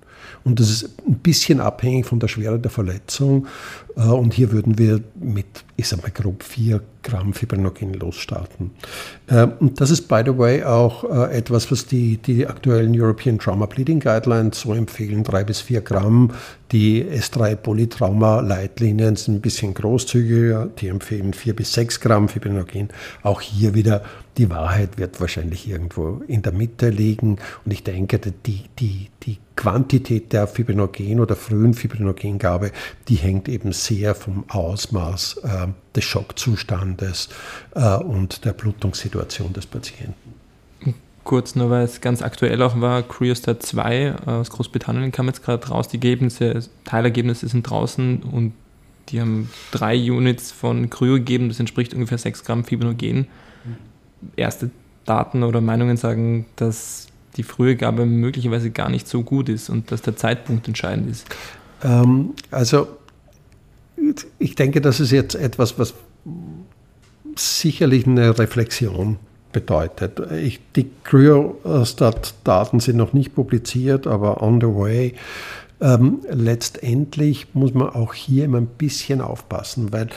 Und 0.44 0.60
das 0.60 0.70
ist 0.70 0.90
ein 1.08 1.16
bisschen 1.16 1.60
abhängig 1.60 2.06
von 2.06 2.20
der 2.20 2.28
Schwere 2.28 2.60
der 2.60 2.72
Verletzung. 2.72 3.48
Äh, 3.96 4.02
und 4.02 4.34
hier 4.34 4.52
würden 4.52 4.78
wir 4.78 5.02
mit, 5.20 5.46
ich 5.78 5.88
sag 5.88 6.02
mal 6.02 6.12
grob 6.12 6.44
4 6.44 6.82
Gramm 7.04 7.34
Fibrinogen 7.34 7.94
losstarten. 7.96 8.72
Äh, 9.28 9.48
und 9.60 9.82
das 9.82 9.90
ist, 9.90 10.08
by 10.08 10.22
the 10.26 10.38
way, 10.38 10.64
auch 10.64 11.04
äh, 11.04 11.36
etwas, 11.36 11.72
was 11.72 11.86
die, 11.86 12.18
die 12.18 12.46
aktuellen 12.46 13.00
European 13.00 13.40
Trauma 13.40 13.66
Bleeding 13.66 14.00
Guidelines 14.00 14.62
so 14.62 14.74
empfehlen, 14.74 15.24
3 15.24 15.44
bis 15.44 15.62
4 15.62 15.82
Gramm. 15.82 16.32
Die 16.72 17.04
S3 17.04 17.56
Polytrauma-Leitlinien 17.56 19.16
sind 19.16 19.36
ein 19.36 19.42
bisschen 19.42 19.74
großzügiger, 19.74 20.70
die 20.80 20.88
empfehlen 20.88 21.34
4 21.34 21.56
bis 21.56 21.74
6 21.74 22.00
Gramm 22.00 22.30
Fibrinogen. 22.30 22.90
Auch 23.24 23.42
hier 23.42 23.74
wieder 23.74 24.04
die 24.38 24.50
Wahrheit 24.50 24.98
wird 24.98 25.20
wahrscheinlich 25.20 25.68
irgendwo 25.68 26.22
in 26.28 26.42
der 26.42 26.54
Mitte 26.54 26.90
liegen. 26.90 27.38
Und 27.66 27.72
ich 27.72 27.84
denke, 27.84 28.20
die, 28.20 28.64
die, 28.80 29.10
die 29.24 29.38
Quantität 29.56 30.32
der 30.34 30.48
Fibrinogen 30.48 31.20
oder 31.20 31.36
frühen 31.36 31.74
Fibrinogengabe, 31.74 32.72
die 33.08 33.16
hängt 33.16 33.50
eben 33.50 33.74
sehr 33.74 34.16
vom 34.16 34.46
Ausmaß 34.50 35.42
äh, 35.44 35.68
des 35.96 36.04
Schockzustandes 36.06 37.30
äh, 37.76 37.98
und 37.98 38.46
der 38.46 38.54
Blutungssituation 38.54 39.54
des 39.54 39.66
Patienten. 39.66 40.42
Kurz 41.24 41.56
nur, 41.56 41.70
weil 41.70 41.84
es 41.84 42.02
ganz 42.02 42.24
aktuell 42.24 42.62
auch 42.64 42.82
war, 42.82 43.04
Cryostat 43.04 43.62
2 43.62 43.96
äh, 43.96 44.14
aus 44.26 44.50
Großbritannien 44.50 45.12
kam 45.12 45.28
jetzt 45.28 45.44
gerade 45.44 45.68
raus. 45.68 45.88
Die 45.88 45.98
Ergebnisse, 45.98 46.60
Teilergebnisse 46.86 47.48
sind 47.48 47.70
draußen 47.70 48.24
und 48.24 48.54
die 49.10 49.20
haben 49.20 49.50
drei 49.72 49.96
Units 49.98 50.52
von 50.52 50.90
Kryo 50.90 51.16
gegeben, 51.16 51.50
das 51.50 51.60
entspricht 51.60 51.94
ungefähr 51.94 52.18
6 52.18 52.44
Gramm 52.44 52.64
Fibrinogen 52.64 53.28
erste 54.36 54.70
Daten 55.06 55.44
oder 55.44 55.62
Meinungen 55.62 55.98
sagen, 55.98 56.46
dass 56.56 57.08
die 57.38 57.44
frühe 57.44 57.76
Gabe 57.76 58.06
möglicherweise 58.06 58.72
gar 58.72 58.90
nicht 58.90 59.08
so 59.08 59.24
gut 59.24 59.50
ist 59.50 59.70
und 59.70 59.92
dass 59.92 60.02
der 60.02 60.16
Zeitpunkt 60.16 60.68
entscheidend 60.68 61.10
ist? 61.10 61.28
Ähm, 61.84 62.34
also 62.52 62.88
ich 64.40 64.56
denke, 64.56 64.82
das 64.82 65.00
ist 65.00 65.12
jetzt 65.12 65.36
etwas, 65.36 65.78
was 65.80 65.94
sicherlich 67.36 68.08
eine 68.08 68.38
Reflexion 68.38 69.18
bedeutet. 69.52 70.20
Ich, 70.32 70.60
die 70.76 70.90
Cryostat-Daten 71.04 72.80
sind 72.80 72.98
noch 72.98 73.14
nicht 73.14 73.36
publiziert, 73.36 74.08
aber 74.08 74.42
on 74.42 74.62
the 74.62 74.68
way. 74.68 75.14
Ähm, 75.82 76.20
letztendlich 76.30 77.48
muss 77.54 77.74
man 77.74 77.90
auch 77.90 78.14
hier 78.14 78.46
immer 78.46 78.60
ein 78.60 78.68
bisschen 78.68 79.20
aufpassen, 79.20 79.92
weil 79.92 80.10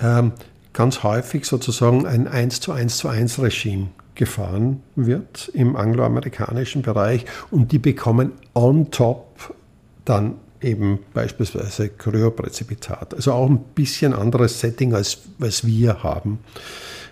ähm, 0.00 0.32
ganz 0.72 1.02
häufig 1.02 1.44
sozusagen 1.44 2.06
ein 2.06 2.28
1 2.28 2.60
zu 2.60 2.72
1 2.72 2.96
zu 2.96 3.08
1 3.08 3.40
Regime 3.40 3.88
gefahren 4.14 4.82
wird 4.94 5.50
im 5.54 5.76
angloamerikanischen 5.76 6.82
Bereich 6.82 7.24
und 7.50 7.72
die 7.72 7.78
bekommen 7.78 8.32
on 8.54 8.90
top 8.90 9.54
dann 10.04 10.34
eben 10.60 11.00
beispielsweise 11.12 11.88
Kryopräzipitat. 11.88 13.14
Also 13.14 13.32
auch 13.32 13.48
ein 13.48 13.58
bisschen 13.74 14.12
anderes 14.12 14.60
Setting 14.60 14.94
als, 14.94 15.18
als 15.40 15.66
wir 15.66 16.02
haben. 16.02 16.38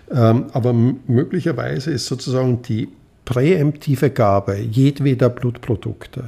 Ähm, 0.09 0.45
aber 0.53 0.73
möglicherweise 0.73 1.91
ist 1.91 2.05
sozusagen 2.05 2.61
die 2.61 2.89
präemptive 3.25 4.09
Gabe 4.09 4.57
jedweder 4.57 5.29
Blutprodukte, 5.29 6.23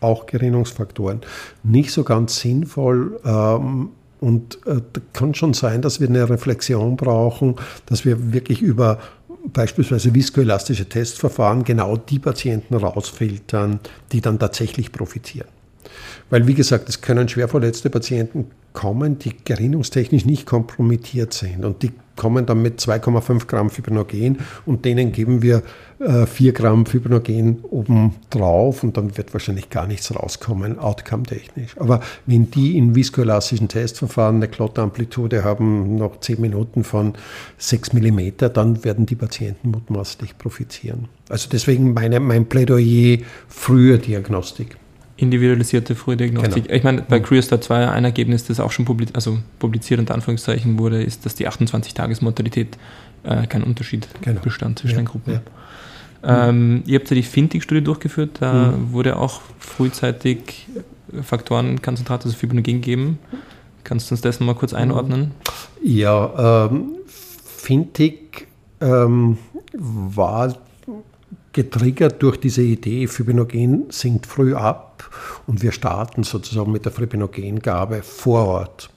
auch 0.00 0.26
Gerinnungsfaktoren, 0.26 1.20
nicht 1.62 1.92
so 1.92 2.04
ganz 2.04 2.40
sinnvoll, 2.40 3.20
ähm, 3.24 3.90
und 4.20 4.58
äh, 4.66 4.80
kann 5.12 5.34
schon 5.34 5.54
sein, 5.54 5.82
dass 5.82 6.00
wir 6.00 6.08
eine 6.08 6.28
Reflexion 6.28 6.96
brauchen, 6.96 7.56
dass 7.86 8.04
wir 8.04 8.32
wirklich 8.32 8.62
über 8.62 8.98
beispielsweise 9.52 10.14
viskoelastische 10.14 10.86
Testverfahren 10.88 11.64
genau 11.64 11.96
die 11.96 12.18
Patienten 12.18 12.74
rausfiltern, 12.74 13.80
die 14.12 14.20
dann 14.20 14.38
tatsächlich 14.38 14.92
profitieren. 14.92 15.48
Weil, 16.28 16.46
wie 16.46 16.54
gesagt, 16.54 16.88
es 16.88 17.00
können 17.00 17.28
schwer 17.28 17.48
verletzte 17.48 17.90
Patienten 17.90 18.50
kommen, 18.72 19.18
die 19.18 19.34
gerinnungstechnisch 19.44 20.26
nicht 20.26 20.46
kompromittiert 20.46 21.32
sind. 21.32 21.64
Und 21.64 21.82
die 21.82 21.92
kommen 22.20 22.44
dann 22.44 22.60
mit 22.60 22.80
2,5 22.80 23.46
Gramm 23.46 23.70
Fibrinogen 23.70 24.40
und 24.66 24.84
denen 24.84 25.10
geben 25.10 25.40
wir 25.40 25.62
äh, 26.00 26.26
4 26.26 26.52
Gramm 26.52 26.84
Fibrinogen 26.84 27.60
oben 27.62 28.14
drauf 28.28 28.84
und 28.84 28.98
dann 28.98 29.16
wird 29.16 29.32
wahrscheinlich 29.32 29.70
gar 29.70 29.86
nichts 29.86 30.14
rauskommen, 30.14 30.78
outcome-technisch. 30.78 31.78
Aber 31.78 32.02
wenn 32.26 32.50
die 32.50 32.76
in 32.76 32.94
viskoelastischen 32.94 33.68
Testverfahren 33.68 34.36
eine 34.36 34.48
Klotteramplitude 34.48 35.44
haben, 35.44 35.96
noch 35.96 36.20
10 36.20 36.42
Minuten 36.42 36.84
von 36.84 37.14
6 37.56 37.94
mm, 37.94 38.20
dann 38.52 38.84
werden 38.84 39.06
die 39.06 39.16
Patienten 39.16 39.70
mutmaßlich 39.70 40.36
profitieren. 40.36 41.08
Also 41.30 41.48
deswegen 41.50 41.94
meine, 41.94 42.20
mein 42.20 42.50
Plädoyer 42.50 43.16
frühe 43.48 43.98
Diagnostik 43.98 44.76
individualisierte 45.20 45.94
Frühdiagnostik. 45.94 46.64
Genau. 46.64 46.76
Ich 46.76 46.82
meine, 46.82 47.02
bei 47.02 47.20
Cryostat 47.20 47.62
2 47.62 47.90
ein 47.90 48.04
Ergebnis, 48.04 48.44
das 48.44 48.58
auch 48.58 48.72
schon 48.72 48.86
publiz 48.86 49.10
also 49.12 49.38
publiziert 49.58 50.00
unter 50.00 50.14
Anführungszeichen 50.14 50.78
wurde, 50.78 51.02
ist, 51.02 51.26
dass 51.26 51.34
die 51.34 51.48
28-Tages-Mortalität 51.48 52.78
äh, 53.24 53.46
kein 53.46 53.62
Unterschied 53.62 54.08
genau. 54.22 54.40
bestand 54.40 54.78
zwischen 54.78 54.94
ja. 54.94 55.02
den 55.02 55.06
Gruppen. 55.06 55.40
Ja. 56.22 56.48
Ähm, 56.48 56.82
ihr 56.86 56.98
habt 56.98 57.10
ja 57.10 57.14
die 57.14 57.22
Fintig-Studie 57.22 57.82
durchgeführt, 57.82 58.38
da 58.40 58.72
mhm. 58.72 58.92
wurde 58.92 59.16
auch 59.16 59.40
frühzeitig 59.58 60.68
Faktorenkonzentrat, 61.22 62.24
also 62.24 62.36
Fibrinogen 62.36 62.80
gegeben. 62.80 63.18
Kannst 63.84 64.10
du 64.10 64.14
uns 64.14 64.22
das 64.22 64.40
mal 64.40 64.54
kurz 64.54 64.72
einordnen? 64.72 65.32
Ja, 65.82 66.68
ähm, 66.70 66.92
Fintig 67.06 68.46
ähm, 68.80 69.38
war 69.72 70.56
getriggert 71.52 72.22
durch 72.22 72.38
diese 72.38 72.62
Idee, 72.62 73.06
Fibrinogen 73.06 73.86
sinkt 73.90 74.26
früh 74.26 74.54
ab 74.54 75.10
und 75.46 75.62
wir 75.62 75.72
starten 75.72 76.22
sozusagen 76.22 76.72
mit 76.72 76.84
der 76.84 76.92
Fibrinogengabe 76.92 78.02
vor 78.02 78.46
Ort. 78.46 78.90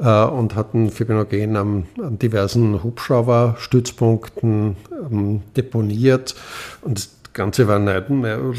Äh, 0.00 0.24
und 0.24 0.54
hatten 0.54 0.90
Fibrinogen 0.90 1.56
an, 1.56 1.86
an 2.02 2.18
diversen 2.18 2.82
Hubschrauberstützpunkten 2.82 4.76
ähm, 5.10 5.42
deponiert. 5.56 6.34
Und 6.82 6.98
das 6.98 7.10
Ganze 7.32 7.68
war 7.68 7.78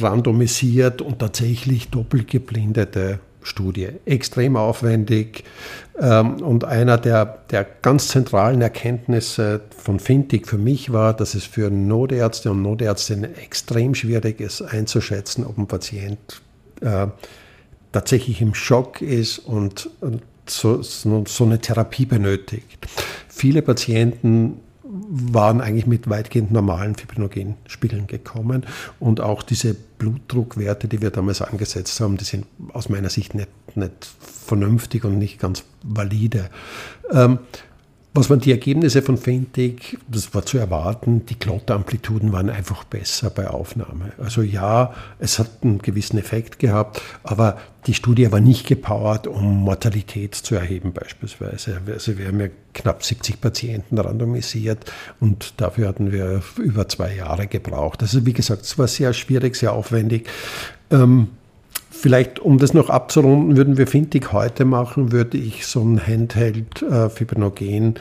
randomisiert 0.02 1.02
und 1.02 1.20
tatsächlich 1.20 1.90
doppelt 1.90 2.28
geblindete 2.30 3.20
Studie. 3.46 3.90
Extrem 4.06 4.58
aufwendig 4.58 5.44
ähm, 6.00 6.42
und 6.42 6.66
einer 6.66 6.98
der, 6.98 7.40
der 7.52 7.66
ganz 7.82 8.10
zentralen 8.10 8.62
Erkenntnisse 8.62 9.62
von 9.78 10.00
Fintig 10.00 10.48
für 10.48 10.58
mich 10.58 10.92
war, 10.92 11.14
dass 11.14 11.36
es 11.36 11.46
für 11.46 11.70
Notärzte 11.70 12.52
und 12.52 12.62
Notärztinnen 12.62 13.36
extrem 13.36 13.96
schwierig 13.96 14.42
ist 14.42 14.62
einzuschätzen, 14.62 15.46
ob 15.46 15.58
ein 15.58 15.68
Patient 15.68 16.42
äh, 16.82 17.08
tatsächlich 17.92 18.42
im 18.42 18.54
Schock 18.54 19.02
ist 19.02 19.40
und, 19.40 19.90
und 20.02 20.22
so, 20.48 20.82
so, 20.82 21.24
so 21.28 21.44
eine 21.46 21.60
Therapie 21.60 22.06
benötigt. 22.06 22.88
Viele 23.30 23.62
Patienten 23.62 24.60
waren 25.08 25.62
eigentlich 25.62 25.88
mit 25.88 26.10
weitgehend 26.10 26.52
normalen 26.52 26.96
Fibrinogenspiegeln 26.96 28.08
gekommen. 28.08 28.66
Und 29.00 29.22
auch 29.22 29.44
diese 29.44 29.74
Blutdruckwerte, 29.74 30.88
die 30.88 31.02
wir 31.02 31.12
damals 31.12 31.42
angesetzt 31.42 32.00
haben, 32.00 32.18
die 32.18 32.26
sind 32.26 32.46
aus 32.74 32.90
meiner 32.90 33.10
Sicht 33.10 33.36
nicht, 33.36 33.50
nicht 33.76 34.08
vernünftig 34.46 35.04
und 35.06 35.18
nicht 35.18 35.40
ganz 35.40 35.64
valide. 35.84 36.50
Ähm, 37.12 37.40
was 38.16 38.30
waren 38.30 38.40
die 38.40 38.52
Ergebnisse 38.52 39.02
von 39.02 39.18
Fentig? 39.18 39.98
Das 40.08 40.34
war 40.34 40.46
zu 40.46 40.58
erwarten. 40.58 41.26
Die 41.26 41.36
Klotteramplituden 41.36 42.32
waren 42.32 42.50
einfach 42.50 42.86
besser 42.86 43.30
bei 43.30 43.50
Aufnahme. 43.50 44.14
Also 44.18 44.42
ja, 44.42 44.94
es 45.20 45.38
hat 45.38 45.50
einen 45.64 45.80
gewissen 45.80 46.18
Effekt 46.18 46.58
gehabt, 46.58 47.02
aber 47.24 47.58
die 47.88 47.94
Studie 47.94 48.32
war 48.32 48.40
nicht 48.40 48.68
gepowert, 48.68 49.28
um 49.28 49.64
Mortalität 49.64 50.34
zu 50.34 50.56
erheben 50.56 50.94
beispielsweise. 50.94 51.82
Also 51.88 52.18
wir 52.18 52.28
haben 52.28 52.40
ja 52.40 52.48
knapp 52.74 53.04
70 53.04 53.42
Patienten 53.42 53.98
randomisiert 53.98 54.90
und 55.20 55.54
dafür 55.58 55.90
hatten 55.90 56.14
wir 56.14 56.42
über 56.58 56.88
zwei 56.88 57.14
Jahre 57.14 57.48
gebraucht. 57.48 58.02
Also 58.02 58.26
wie 58.26 58.34
gesagt, 58.34 58.62
es 58.62 58.80
war 58.80 58.88
sehr 58.88 59.12
schwierig, 59.12 59.58
sehr 59.58 59.74
aufwendig. 59.74 60.28
Ähm, 60.90 61.28
Vielleicht, 61.98 62.40
um 62.40 62.58
das 62.60 62.74
noch 62.74 62.90
abzurunden, 62.90 63.58
würden 63.58 63.78
wir 63.78 63.88
Fintig 63.88 64.32
heute 64.32 64.66
machen, 64.66 65.12
würde 65.12 65.38
ich 65.38 65.66
so 65.66 65.82
ein 65.82 66.06
Handheld 66.06 66.82
äh, 66.84 67.10
Fibrinogen 67.10 67.96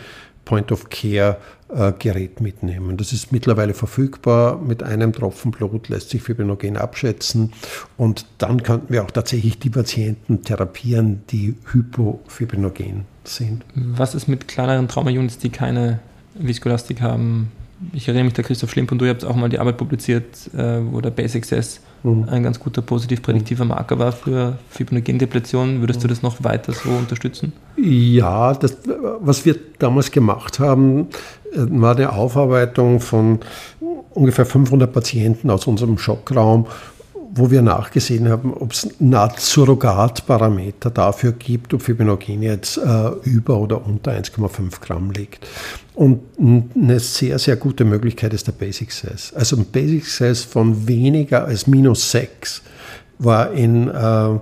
Point 0.44 0.72
of 0.72 0.90
Care 0.90 1.38
äh, 1.68 2.28
mitnehmen. 2.40 2.96
Das 2.96 3.12
ist 3.12 3.32
mittlerweile 3.32 3.74
verfügbar. 3.74 4.58
Mit 4.58 4.82
einem 4.82 5.12
Tropfen 5.12 5.50
Blut 5.50 5.88
lässt 5.88 6.10
sich 6.10 6.22
Fibrinogen 6.22 6.76
abschätzen 6.76 7.52
und 7.96 8.26
dann 8.38 8.62
könnten 8.62 8.92
wir 8.92 9.04
auch 9.04 9.10
tatsächlich 9.10 9.58
die 9.58 9.70
Patienten 9.70 10.42
therapieren, 10.42 11.22
die 11.30 11.54
hypofibrinogen 11.72 13.06
sind. 13.24 13.64
Was 13.74 14.14
ist 14.14 14.28
mit 14.28 14.48
kleineren 14.48 14.88
Trauma-Units, 14.88 15.38
die 15.38 15.50
keine 15.50 16.00
Viskolastik 16.34 17.00
haben? 17.00 17.50
Ich 17.92 18.06
erinnere 18.06 18.24
mich, 18.24 18.34
der 18.34 18.44
Christoph 18.44 18.70
Schlimp 18.70 18.92
und 18.92 18.98
du 18.98 19.08
habt 19.08 19.24
auch 19.24 19.36
mal 19.36 19.48
die 19.48 19.58
Arbeit 19.58 19.78
publiziert, 19.78 20.52
äh, 20.54 20.80
wo 20.92 21.00
der 21.00 21.10
Basic 21.10 21.42
Access 21.42 21.80
mhm. 22.04 22.28
ein 22.28 22.42
ganz 22.42 22.60
guter 22.60 22.82
positiv 22.82 23.22
prädiktiver 23.22 23.64
Marker 23.64 23.98
war 23.98 24.12
für 24.12 24.58
Fibrogendepression. 24.70 25.80
Würdest 25.80 26.04
du 26.04 26.08
das 26.08 26.22
noch 26.22 26.44
weiter 26.44 26.72
so 26.72 26.90
unterstützen? 26.90 27.52
Ja, 27.76 28.54
das, 28.54 28.76
was 29.20 29.44
wir 29.44 29.56
damals 29.78 30.10
gemacht 30.10 30.60
haben, 30.60 31.08
äh, 31.52 31.58
war 31.70 31.96
eine 31.96 32.12
Aufarbeitung 32.12 33.00
von 33.00 33.40
ungefähr 34.14 34.46
500 34.46 34.92
Patienten 34.92 35.50
aus 35.50 35.66
unserem 35.66 35.98
Schockraum 35.98 36.66
wo 37.36 37.50
wir 37.50 37.62
nachgesehen 37.62 38.28
haben, 38.28 38.54
ob 38.54 38.72
es 38.72 38.88
eine 39.00 39.28
Surrogatparameter 39.36 40.90
dafür 40.90 41.32
gibt, 41.32 41.74
ob 41.74 41.82
Fibrinogen 41.82 42.42
jetzt 42.42 42.76
äh, 42.76 43.08
über 43.24 43.58
oder 43.58 43.84
unter 43.84 44.12
1,5 44.12 44.80
Gramm 44.80 45.10
liegt. 45.10 45.46
Und 45.94 46.20
eine 46.38 47.00
sehr, 47.00 47.38
sehr 47.38 47.56
gute 47.56 47.84
Möglichkeit 47.84 48.32
ist 48.34 48.46
der 48.46 48.52
Basic 48.52 48.92
Size. 48.92 49.34
Also 49.34 49.56
ein 49.56 49.64
Basic 49.66 50.06
Size 50.06 50.46
von 50.46 50.86
weniger 50.86 51.44
als 51.44 51.66
minus 51.66 52.10
6 52.12 52.62
war 53.18 53.52
in 53.52 53.88
äh, 53.88 54.38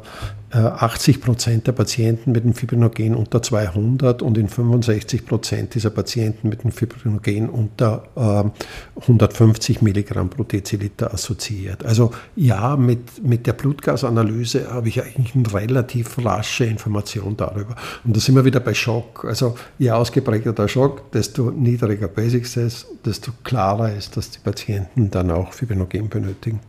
80 0.53 1.17
äh, 1.17 1.21
Prozent 1.21 1.67
der 1.67 1.73
Patienten 1.73 2.33
mit 2.33 2.45
dem 2.45 2.55
Fibrinogen 2.55 3.15
unter 3.15 3.43
200 3.43 4.23
und 4.23 4.37
in 4.37 4.49
65 4.49 5.27
Prozent 5.27 5.75
dieser 5.75 5.91
Patienten 5.91 6.49
mit 6.49 6.65
dem 6.65 6.73
Fibrinogen 6.73 7.49
unter 7.49 8.05
äh, 8.17 9.01
150 9.01 9.81
Milligramm 9.83 10.29
pro 10.29 10.43
Deziliter 10.43 11.13
assoziiert. 11.15 11.85
Also 11.85 12.13
ja, 12.37 12.77
mit, 12.77 13.25
mit 13.25 13.47
der 13.47 13.55
Blutgasanalyse 13.55 14.71
habe 14.71 14.89
ich 14.89 15.03
eigentlich 15.03 15.35
eine 15.35 15.53
relativ 15.53 16.23
rasche 16.25 16.65
Information 16.65 17.37
darüber. 17.37 17.75
Und 18.05 18.17
da 18.17 18.21
sind 18.21 18.35
wir 18.35 18.45
wieder 18.45 18.61
bei 18.61 18.75
Schock. 18.75 19.25
Also 19.25 19.57
je 19.79 19.91
ausgeprägter 19.91 20.53
der 20.53 20.69
Schock, 20.69 21.11
desto 21.13 21.51
niedriger 21.51 22.09
Basic 22.09 22.47
Size, 22.47 22.85
desto 23.05 23.33
klarer 23.43 23.95
ist, 23.95 24.17
dass 24.17 24.31
die 24.31 24.39
Patienten 24.39 25.11
dann 25.11 25.31
auch 25.31 25.53
Fibrinogen 25.53 26.09
benötigen. 26.09 26.61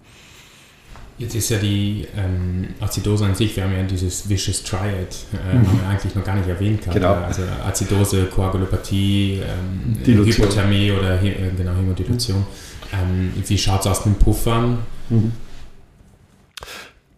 Jetzt 1.23 1.35
ist 1.35 1.49
ja 1.49 1.57
die 1.57 2.05
ähm, 2.17 2.67
Azidose 2.81 3.25
an 3.25 3.33
sich, 3.33 3.55
wir 3.55 3.63
haben 3.63 3.71
ja 3.71 3.83
dieses 3.83 4.27
Vicious 4.27 4.61
Triad, 4.63 5.15
äh, 5.31 5.55
mhm. 5.55 5.67
haben 5.67 5.79
wir 5.79 5.87
eigentlich 5.87 6.15
noch 6.15 6.23
gar 6.25 6.35
nicht 6.35 6.49
erwähnt 6.49 6.81
gehabt. 6.81 6.95
Genau. 6.95 7.13
Also 7.13 7.43
Azidose, 7.65 8.25
Koagulopathie, 8.25 9.39
ähm, 9.41 10.25
Hypothermie 10.25 10.91
oder 10.91 11.23
äh, 11.23 11.51
genau, 11.55 11.71
Hämodilution. 11.71 12.39
Mhm. 12.39 13.31
Ähm, 13.35 13.43
wie 13.47 13.57
schaut 13.57 13.79
es 13.81 13.87
aus 13.87 14.05
mit 14.05 14.19
Puffern? 14.19 14.79
Mhm. 15.09 15.31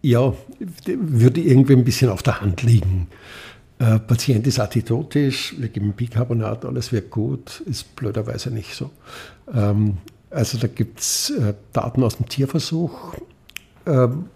Ja, 0.02 0.32
würde 0.84 1.40
irgendwie 1.40 1.72
ein 1.72 1.84
bisschen 1.84 2.08
auf 2.08 2.22
der 2.22 2.40
Hand 2.40 2.62
liegen. 2.62 3.08
Äh, 3.80 3.98
Patient 3.98 4.46
ist 4.46 4.60
atidotisch, 4.60 5.56
wir 5.58 5.68
geben 5.68 5.94
Bicarbonat, 5.94 6.64
alles 6.64 6.92
wird 6.92 7.10
gut, 7.10 7.60
ist 7.66 7.96
blöderweise 7.96 8.52
nicht 8.52 8.76
so. 8.76 8.90
Ähm, 9.52 9.96
also 10.30 10.58
da 10.58 10.68
gibt 10.68 11.00
es 11.00 11.30
äh, 11.30 11.54
Daten 11.72 12.04
aus 12.04 12.18
dem 12.18 12.28
Tierversuch, 12.28 13.16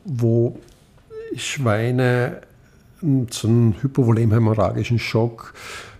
wo 0.04 0.58
Schweine 1.36 2.40
zu 3.30 3.48
einem 3.48 3.74
hypovolemhämorrhagischen 3.80 4.98
Schock 4.98 5.54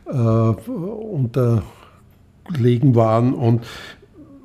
äh, 0.07 0.13
unterlegen 0.13 1.65
waren. 2.95 3.35
Und 3.35 3.65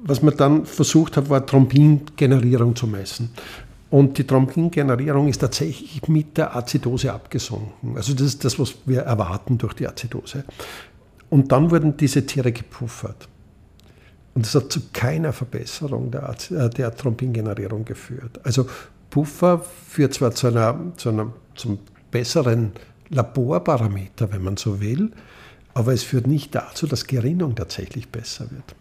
was 0.03 0.21
man 0.21 0.37
dann 0.37 0.65
versucht 0.65 1.17
hat, 1.17 1.29
war 1.29 1.45
Thrombingenerierung 1.45 2.75
zu 2.75 2.87
messen. 2.87 3.31
Und 3.89 4.17
die 4.17 4.25
Thrombingenerierung 4.25 5.27
ist 5.27 5.39
tatsächlich 5.39 6.07
mit 6.07 6.37
der 6.37 6.55
Azidose 6.55 7.13
abgesunken. 7.13 7.95
Also 7.95 8.13
das 8.13 8.23
ist 8.23 8.45
das, 8.45 8.57
was 8.59 8.75
wir 8.85 9.01
erwarten 9.01 9.57
durch 9.57 9.73
die 9.73 9.87
Azidose. 9.87 10.43
Und 11.29 11.51
dann 11.51 11.71
wurden 11.71 11.97
diese 11.97 12.25
Tiere 12.25 12.51
gepuffert. 12.51 13.27
Und 14.33 14.45
das 14.45 14.55
hat 14.55 14.71
zu 14.71 14.81
keiner 14.91 15.31
Verbesserung 15.33 16.11
der, 16.11 16.35
äh, 16.51 16.69
der 16.69 16.93
Thrombingenerierung 16.95 17.85
geführt. 17.85 18.39
Also 18.43 18.67
Puffer 19.15 19.59
führt 19.59 20.13
zwar 20.13 20.31
zu 20.31 20.47
einer, 20.47 20.77
zu 20.97 21.07
einer, 21.07 21.31
zum 21.55 21.79
besseren 22.11 22.73
Laborparameter, 23.07 24.33
wenn 24.33 24.43
man 24.43 24.57
so 24.57 24.81
will, 24.81 25.13
aber 25.73 25.93
es 25.93 26.03
führt 26.03 26.27
nicht 26.27 26.53
dazu, 26.53 26.85
dass 26.85 27.07
Gerinnung 27.07 27.55
tatsächlich 27.55 28.09
besser 28.09 28.47
wird. 28.51 28.75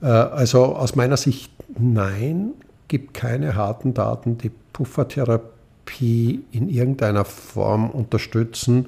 Äh, 0.00 0.06
also 0.06 0.76
aus 0.76 0.94
meiner 0.94 1.16
Sicht 1.16 1.50
nein, 1.76 2.52
gibt 2.86 3.14
keine 3.14 3.56
harten 3.56 3.94
Daten, 3.94 4.38
die 4.38 4.52
Puffertherapie 4.72 6.44
in 6.52 6.68
irgendeiner 6.68 7.24
Form 7.24 7.90
unterstützen, 7.90 8.86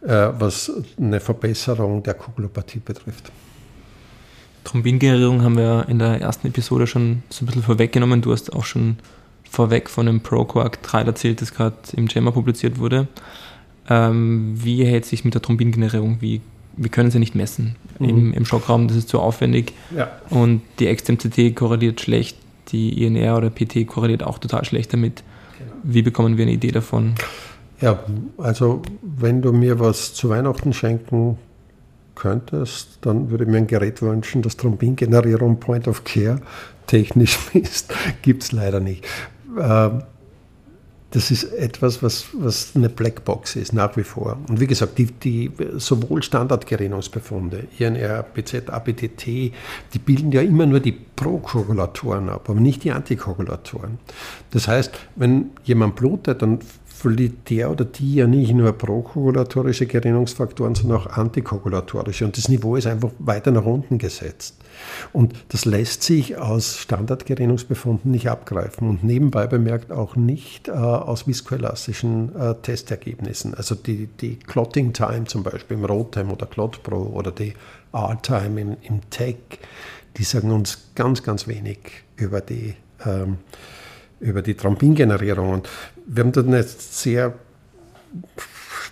äh, 0.00 0.30
was 0.36 0.72
eine 0.98 1.20
Verbesserung 1.20 2.02
der 2.02 2.14
Kugelopathie 2.14 2.80
betrifft. 2.80 3.30
Thrombingenerierung 4.64 5.42
haben 5.42 5.56
wir 5.56 5.86
in 5.88 6.00
der 6.00 6.20
ersten 6.20 6.48
Episode 6.48 6.88
schon 6.88 7.22
so 7.28 7.44
ein 7.44 7.46
bisschen 7.46 7.62
vorweggenommen. 7.62 8.20
Du 8.20 8.32
hast 8.32 8.52
auch 8.52 8.64
schon 8.64 8.96
vorweg 9.50 9.88
von 9.88 10.06
dem 10.06 10.20
ProQuark 10.20 10.82
3 10.82 11.02
erzählt, 11.02 11.40
das 11.40 11.54
gerade 11.54 11.76
im 11.96 12.06
JAMA 12.06 12.30
publiziert 12.30 12.78
wurde. 12.78 13.08
Ähm, 13.88 14.54
wie 14.56 14.84
hält 14.84 15.04
sich 15.04 15.24
mit 15.24 15.34
der 15.34 15.42
Thrombingenerierung? 15.42 16.18
Wie, 16.20 16.40
wir 16.76 16.90
können 16.90 17.10
sie 17.10 17.18
nicht 17.18 17.34
messen 17.34 17.76
mhm. 17.98 18.08
Im, 18.08 18.32
im 18.32 18.44
Schockraum, 18.44 18.88
das 18.88 18.96
ist 18.96 19.08
zu 19.08 19.20
aufwendig. 19.20 19.72
Ja. 19.96 20.10
Und 20.30 20.62
die 20.78 20.92
XMCT 20.92 21.54
korreliert 21.54 22.00
schlecht, 22.00 22.36
die 22.68 23.04
INR 23.04 23.36
oder 23.36 23.50
PT 23.50 23.86
korreliert 23.86 24.22
auch 24.22 24.38
total 24.38 24.64
schlecht 24.64 24.92
damit. 24.92 25.22
Genau. 25.58 25.72
Wie 25.82 26.02
bekommen 26.02 26.36
wir 26.36 26.44
eine 26.44 26.52
Idee 26.52 26.72
davon? 26.72 27.14
Ja, 27.80 28.00
also 28.38 28.82
wenn 29.02 29.42
du 29.42 29.52
mir 29.52 29.78
was 29.78 30.14
zu 30.14 30.30
Weihnachten 30.30 30.72
schenken 30.72 31.38
könntest, 32.14 32.98
dann 33.02 33.30
würde 33.30 33.44
ich 33.44 33.50
mir 33.50 33.58
ein 33.58 33.66
Gerät 33.66 34.00
wünschen, 34.00 34.42
das 34.42 34.56
Thrombingenerierung 34.56 35.60
Point 35.60 35.86
of 35.86 36.02
Care 36.04 36.40
technisch 36.86 37.38
misst. 37.52 37.94
Gibt 38.22 38.42
es 38.42 38.52
leider 38.52 38.80
nicht. 38.80 39.06
Ähm, 39.58 40.02
das 41.10 41.30
ist 41.30 41.44
etwas, 41.44 42.02
was, 42.02 42.26
was 42.34 42.72
eine 42.74 42.88
Blackbox 42.88 43.56
ist, 43.56 43.72
nach 43.72 43.96
wie 43.96 44.02
vor. 44.02 44.38
Und 44.48 44.60
wie 44.60 44.66
gesagt, 44.66 44.98
die, 44.98 45.06
die 45.06 45.50
sowohl 45.76 46.22
Standardgerinnungsbefunde, 46.22 47.68
INR, 47.78 48.22
BZ, 48.22 48.68
ABTT, 48.68 49.26
die 49.26 49.98
bilden 50.04 50.32
ja 50.32 50.42
immer 50.42 50.66
nur 50.66 50.80
die 50.80 50.92
Prokoagulatoren 50.92 52.28
ab, 52.28 52.50
aber 52.50 52.60
nicht 52.60 52.84
die 52.84 52.90
Antikoagulatoren. 52.90 53.98
Das 54.50 54.68
heißt, 54.68 54.90
wenn 55.14 55.52
jemand 55.64 55.96
blutet, 55.96 56.42
dann 56.42 56.58
verliert 56.96 57.50
der 57.50 57.70
oder 57.70 57.84
die 57.84 58.14
ja 58.14 58.26
nicht 58.26 58.54
nur 58.54 58.72
prokoagulatorische 58.72 59.86
Gerinnungsfaktoren, 59.86 60.74
sondern 60.74 60.98
auch 60.98 61.06
antikoagulatorische. 61.06 62.24
Und 62.24 62.38
das 62.38 62.48
Niveau 62.48 62.74
ist 62.74 62.86
einfach 62.86 63.10
weiter 63.18 63.50
nach 63.50 63.66
unten 63.66 63.98
gesetzt. 63.98 64.56
Und 65.12 65.34
das 65.48 65.66
lässt 65.66 66.02
sich 66.02 66.38
aus 66.38 66.78
Standardgerinnungsbefunden 66.78 68.10
nicht 68.10 68.28
abgreifen 68.28 68.88
und 68.88 69.04
nebenbei 69.04 69.46
bemerkt 69.46 69.92
auch 69.92 70.16
nicht 70.16 70.68
äh, 70.68 70.72
aus 70.72 71.26
viskoelastischen 71.26 72.34
äh, 72.34 72.54
Testergebnissen. 72.62 73.54
Also 73.54 73.74
die, 73.74 74.08
die 74.20 74.36
Clotting 74.36 74.92
Time 74.92 75.24
zum 75.24 75.42
Beispiel 75.42 75.76
im 75.76 75.84
Rotem 75.84 76.30
oder 76.30 76.46
ClotPro 76.46 77.10
oder 77.14 77.30
die 77.30 77.52
R-Time 77.92 78.60
im, 78.60 78.76
im 78.82 79.00
TEC, 79.10 79.58
die 80.16 80.24
sagen 80.24 80.50
uns 80.50 80.88
ganz, 80.94 81.22
ganz 81.22 81.46
wenig 81.46 81.78
über 82.16 82.40
die, 82.40 82.74
ähm, 83.04 83.38
über 84.20 84.42
die 84.42 84.54
Thrombingenerierung. 84.54 85.50
Und 85.50 85.68
wir 86.06 86.24
haben 86.24 86.32
dann 86.32 86.48
eine 86.48 86.62
sehr 86.62 87.34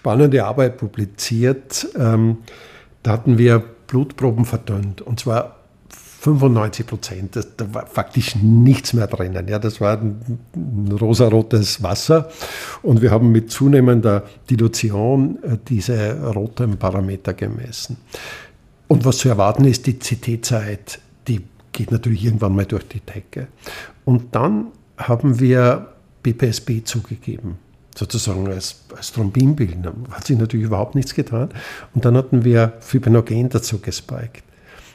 spannende 0.05 0.45
Arbeit 0.45 0.77
publiziert. 0.77 1.89
Ähm, 1.97 2.39
da 3.03 3.13
hatten 3.13 3.39
wir 3.39 3.63
Blutproben 3.87 4.45
verdünnt 4.45 5.03
und 5.03 5.21
zwar 5.21 5.57
95 6.25 6.87
Prozent, 6.87 7.37
da 7.59 7.75
war 7.75 7.87
faktisch 7.87 8.35
nichts 8.37 8.95
mehr 8.95 9.07
drinnen. 9.07 9.47
Ja, 9.47 9.59
das 9.59 9.79
war 9.83 9.99
ein, 9.99 10.39
ein 10.57 10.93
rosarotes 10.93 11.83
Wasser 11.83 12.31
und 12.83 13.03
wir 13.03 13.11
haben 13.11 13.31
mit 13.31 13.51
zunehmender 13.51 14.25
Dilution 14.49 15.39
äh, 15.43 15.59
diese 15.69 16.33
roten 16.33 16.79
Parameter 16.79 17.35
gemessen. 17.35 17.99
Und 18.89 19.05
was 19.05 19.19
zu 19.19 19.29
erwarten 19.29 19.67
ist, 19.67 19.87
die 19.87 19.99
CT-Zeit, 19.99 20.99
die 21.29 21.43
geht 21.73 21.91
natürlich 21.91 22.25
irgendwann 22.25 22.55
mal 22.55 22.65
durch 22.65 22.89
die 22.89 23.01
Decke. 23.01 23.49
Und 24.07 24.35
dann 24.35 24.69
haben 24.97 25.41
wir 25.41 25.89
BPSB 26.23 26.85
zugegeben, 26.85 27.59
sozusagen 27.95 28.49
als, 28.49 28.85
als 28.97 29.13
Thrombinbildner. 29.13 29.93
Hat 30.11 30.27
sich 30.27 30.39
natürlich 30.39 30.67
überhaupt 30.67 30.95
nichts 30.95 31.15
getan. 31.15 31.51
Und 31.95 32.05
dann 32.05 32.17
hatten 32.17 32.45
wir 32.45 32.75
Fibrinogen 32.81 33.49
dazu 33.49 33.79
gespiked. 33.79 34.43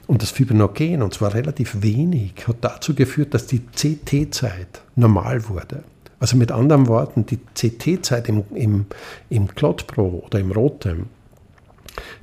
Und 0.08 0.24
das 0.24 0.32
Fibrinogen, 0.32 1.04
und 1.04 1.14
zwar 1.14 1.34
relativ 1.36 1.82
wenig, 1.82 2.48
hat 2.48 2.58
dazu 2.62 2.96
geführt, 2.96 3.34
dass 3.34 3.46
die 3.46 3.60
CT-Zeit 3.60 4.82
normal 4.96 5.48
wurde. 5.50 5.84
Also 6.20 6.36
mit 6.36 6.52
anderen 6.52 6.88
Worten, 6.88 7.26
die 7.26 7.38
CT-Zeit 7.38 8.28
im, 8.28 8.44
im, 8.54 8.86
im 9.30 9.48
ClotPro 9.48 10.24
oder 10.26 10.40
im 10.40 10.52
Rotem, 10.52 11.06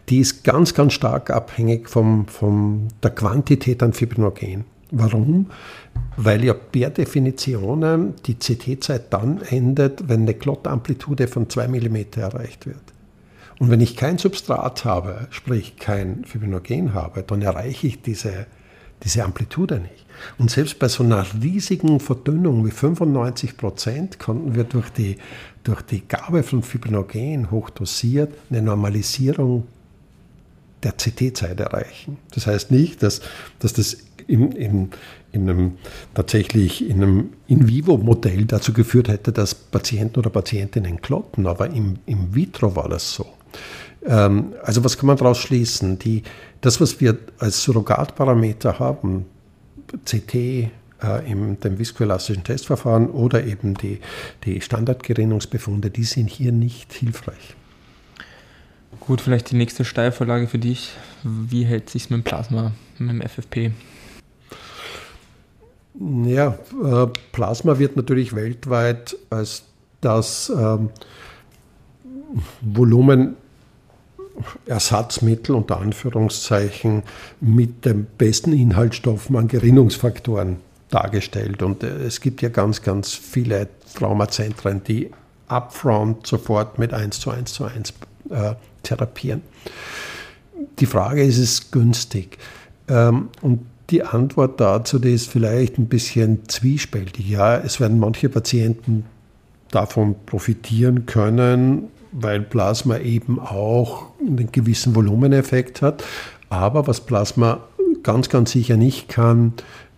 die 0.08 0.18
ist 0.18 0.44
ganz, 0.44 0.74
ganz 0.74 0.92
stark 0.92 1.30
abhängig 1.30 1.88
vom, 1.88 2.26
von 2.26 2.88
der 3.02 3.10
Quantität 3.10 3.82
an 3.82 3.92
Fibrinogen. 3.92 4.64
Warum? 4.90 5.46
Weil 6.16 6.44
ja 6.44 6.54
per 6.54 6.90
Definition 6.90 8.14
die 8.24 8.34
CT-Zeit 8.34 9.12
dann 9.12 9.42
endet, 9.42 10.08
wenn 10.08 10.22
eine 10.22 10.34
Klottamplitude 10.34 11.28
von 11.28 11.50
2 11.50 11.68
mm 11.68 11.96
erreicht 12.16 12.66
wird. 12.66 12.82
Und 13.58 13.70
wenn 13.70 13.80
ich 13.80 13.96
kein 13.96 14.18
Substrat 14.18 14.84
habe, 14.84 15.28
sprich 15.30 15.76
kein 15.76 16.24
Fibrinogen 16.24 16.94
habe, 16.94 17.22
dann 17.22 17.42
erreiche 17.42 17.86
ich 17.86 18.02
diese, 18.02 18.46
diese 19.02 19.24
Amplitude 19.24 19.80
nicht. 19.80 20.06
Und 20.38 20.50
selbst 20.50 20.78
bei 20.78 20.88
so 20.88 21.02
einer 21.02 21.24
riesigen 21.42 22.00
Verdünnung 22.00 22.66
wie 22.66 22.70
95 22.70 23.56
Prozent 23.56 24.18
konnten 24.18 24.54
wir 24.54 24.64
durch 24.64 24.90
die, 24.90 25.16
durch 25.64 25.82
die 25.82 26.06
Gabe 26.06 26.42
von 26.42 26.62
Fibrinogen 26.62 27.50
hochdosiert 27.50 28.32
eine 28.50 28.62
Normalisierung 28.62 29.66
der 30.82 30.92
CT-Zeit 30.92 31.58
erreichen. 31.58 32.18
Das 32.32 32.46
heißt 32.46 32.70
nicht, 32.70 33.02
dass, 33.02 33.20
dass 33.58 33.72
das 33.72 33.98
in, 34.26 34.52
in, 34.52 34.90
in 35.32 35.48
einem 35.48 35.78
tatsächlich 36.14 36.88
in 36.88 37.02
einem 37.02 37.32
In-vivo-Modell 37.46 38.44
dazu 38.44 38.72
geführt 38.72 39.08
hätte, 39.08 39.32
dass 39.32 39.54
Patienten 39.54 40.18
oder 40.18 40.30
Patientinnen 40.30 41.00
klotten, 41.00 41.46
aber 41.46 41.70
im, 41.70 41.98
im 42.06 42.34
vitro 42.34 42.74
war 42.76 42.88
das 42.88 43.12
so. 43.12 43.26
Ähm, 44.04 44.54
also 44.62 44.84
was 44.84 44.96
kann 44.98 45.06
man 45.06 45.16
daraus 45.16 45.38
schließen? 45.38 45.98
Die, 45.98 46.22
das, 46.60 46.80
was 46.80 47.00
wir 47.00 47.18
als 47.38 47.62
Surrogatparameter 47.62 48.78
haben, 48.78 49.26
CT 50.04 50.34
äh, 50.34 50.70
in 51.30 51.60
dem 51.60 51.78
viskoelastischen 51.78 52.44
Testverfahren 52.44 53.10
oder 53.10 53.44
eben 53.44 53.74
die, 53.74 54.00
die 54.44 54.60
Standardgerinnungsbefunde, 54.60 55.90
die 55.90 56.04
sind 56.04 56.30
hier 56.30 56.52
nicht 56.52 56.92
hilfreich. 56.92 57.54
Gut, 59.00 59.20
vielleicht 59.20 59.50
die 59.50 59.56
nächste 59.56 59.84
Steilvorlage 59.84 60.48
für 60.48 60.58
dich. 60.58 60.92
Wie 61.22 61.64
hält 61.64 61.90
sich 61.90 62.10
mit 62.10 62.20
dem 62.20 62.24
Plasma, 62.24 62.72
mit 62.98 63.10
dem 63.10 63.20
FFP? 63.20 63.70
Ja, 65.98 66.58
äh, 66.84 67.06
Plasma 67.32 67.78
wird 67.78 67.96
natürlich 67.96 68.34
weltweit 68.34 69.16
als 69.30 69.62
das 70.00 70.52
ähm, 70.54 70.90
Volumen 72.60 73.36
Ersatzmittel 74.66 75.54
unter 75.54 75.80
Anführungszeichen 75.80 77.02
mit 77.40 77.86
den 77.86 78.06
besten 78.18 78.52
Inhaltsstoffen 78.52 79.36
an 79.36 79.48
Gerinnungsfaktoren 79.48 80.56
dargestellt. 80.90 81.62
Und 81.62 81.82
äh, 81.82 81.88
es 82.04 82.20
gibt 82.20 82.42
ja 82.42 82.50
ganz, 82.50 82.82
ganz 82.82 83.14
viele 83.14 83.68
Traumazentren, 83.94 84.84
die 84.84 85.10
upfront 85.48 86.26
sofort 86.26 86.78
mit 86.78 86.92
1 86.92 87.20
zu 87.20 87.30
1 87.30 87.52
zu 87.52 87.64
1 87.64 87.94
äh, 88.30 88.54
therapieren. 88.82 89.42
Die 90.78 90.86
Frage 90.86 91.22
ist, 91.22 91.38
ist 91.38 91.50
es 91.50 91.70
günstig? 91.70 92.38
Ähm, 92.88 93.30
und 93.40 93.66
die 93.90 94.02
Antwort 94.02 94.60
dazu 94.60 94.98
die 94.98 95.12
ist 95.12 95.28
vielleicht 95.28 95.78
ein 95.78 95.86
bisschen 95.86 96.48
zwiespältig. 96.48 97.28
Ja, 97.28 97.56
es 97.56 97.80
werden 97.80 97.98
manche 97.98 98.28
Patienten 98.28 99.04
davon 99.70 100.16
profitieren 100.26 101.06
können, 101.06 101.88
weil 102.12 102.40
Plasma 102.40 102.98
eben 102.98 103.38
auch 103.38 104.06
einen 104.20 104.50
gewissen 104.50 104.94
Volumeneffekt 104.94 105.82
hat. 105.82 106.04
Aber 106.48 106.86
was 106.86 107.00
Plasma 107.00 107.60
ganz, 108.02 108.28
ganz 108.28 108.52
sicher 108.52 108.76
nicht 108.76 109.08
kann, 109.08 109.52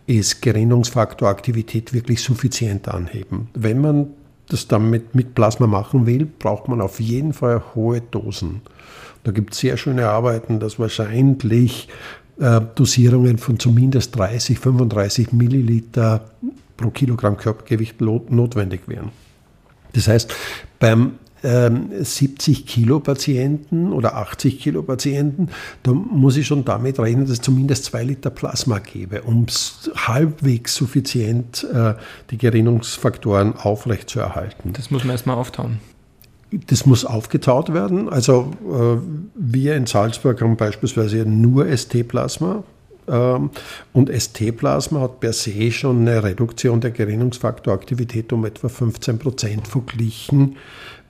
ist 0.07 0.41
Gerinnungsfaktoraktivität 0.41 1.93
wirklich 1.93 2.23
suffizient 2.23 2.89
anheben. 2.89 3.49
Wenn 3.55 3.81
man 3.81 4.09
das 4.49 4.67
damit 4.67 5.15
mit 5.15 5.35
Plasma 5.35 5.67
machen 5.67 6.07
will, 6.07 6.27
braucht 6.27 6.69
man 6.69 6.81
auf 6.81 7.01
jeden 7.01 7.35
Fall 7.35 7.63
hohe 7.75 8.01
Dosen. 8.01 8.63
Da 9.25 9.33
gibt 9.33 9.53
es 9.53 9.61
sehr 9.61 9.77
schöne 9.77 10.09
Arbeiten, 10.09 10.59
dass 10.61 10.79
wahrscheinlich 10.79 11.89
Dosierungen 12.39 13.39
von 13.39 13.59
zumindest 13.59 14.17
30, 14.17 14.59
35 14.59 15.33
Milliliter 15.33 16.31
pro 16.77 16.91
Kilogramm 16.91 17.37
Körpergewicht 17.37 18.01
notwendig 18.01 18.83
wären. 18.87 19.11
Das 19.93 20.07
heißt, 20.07 20.33
beim 20.79 21.19
70 21.43 22.61
ähm, 22.61 22.67
Kilo 22.67 23.01
Patienten 23.01 23.93
oder 23.93 24.17
80 24.17 24.59
Kilo 24.59 24.83
Patienten, 24.83 25.49
da 25.85 25.93
muss 25.93 26.37
ich 26.37 26.47
schon 26.47 26.65
damit 26.65 26.99
rechnen, 26.99 27.25
dass 27.27 27.35
es 27.35 27.41
zumindest 27.41 27.85
zwei 27.85 28.03
Liter 28.03 28.31
Plasma 28.31 28.81
gebe, 28.81 29.23
um 29.23 29.47
halbwegs 29.95 30.75
suffizient 30.75 31.65
äh, 31.73 31.95
die 32.31 32.39
Gerinnungsfaktoren 32.39 33.55
aufrechtzuerhalten. 33.55 34.73
Das 34.73 34.91
muss 34.91 35.05
man 35.05 35.13
erstmal 35.13 35.37
auftauen. 35.37 35.79
Das 36.51 36.87
muss 36.87 37.05
aufgetaut 37.05 37.75
werden. 37.75 38.09
Also 38.09 38.53
äh, 38.65 38.97
wir 39.35 39.77
in 39.77 39.87
Salzburg 39.87 40.41
haben 40.41 40.57
beispielsweise 40.57 41.27
nur 41.27 41.67
ST-Plasma. 41.67 42.65
Ähm, 43.07 43.51
und 43.93 44.11
ST-Plasma 44.11 45.01
hat 45.01 45.21
per 45.21 45.33
se 45.33 45.71
schon 45.71 46.09
eine 46.09 46.23
Reduktion 46.23 46.81
der 46.81 46.91
Gerinnungsfaktoraktivität 46.91 48.33
um 48.33 48.47
etwa 48.47 48.69
15 48.69 49.19
Prozent 49.19 49.69
verglichen 49.69 50.57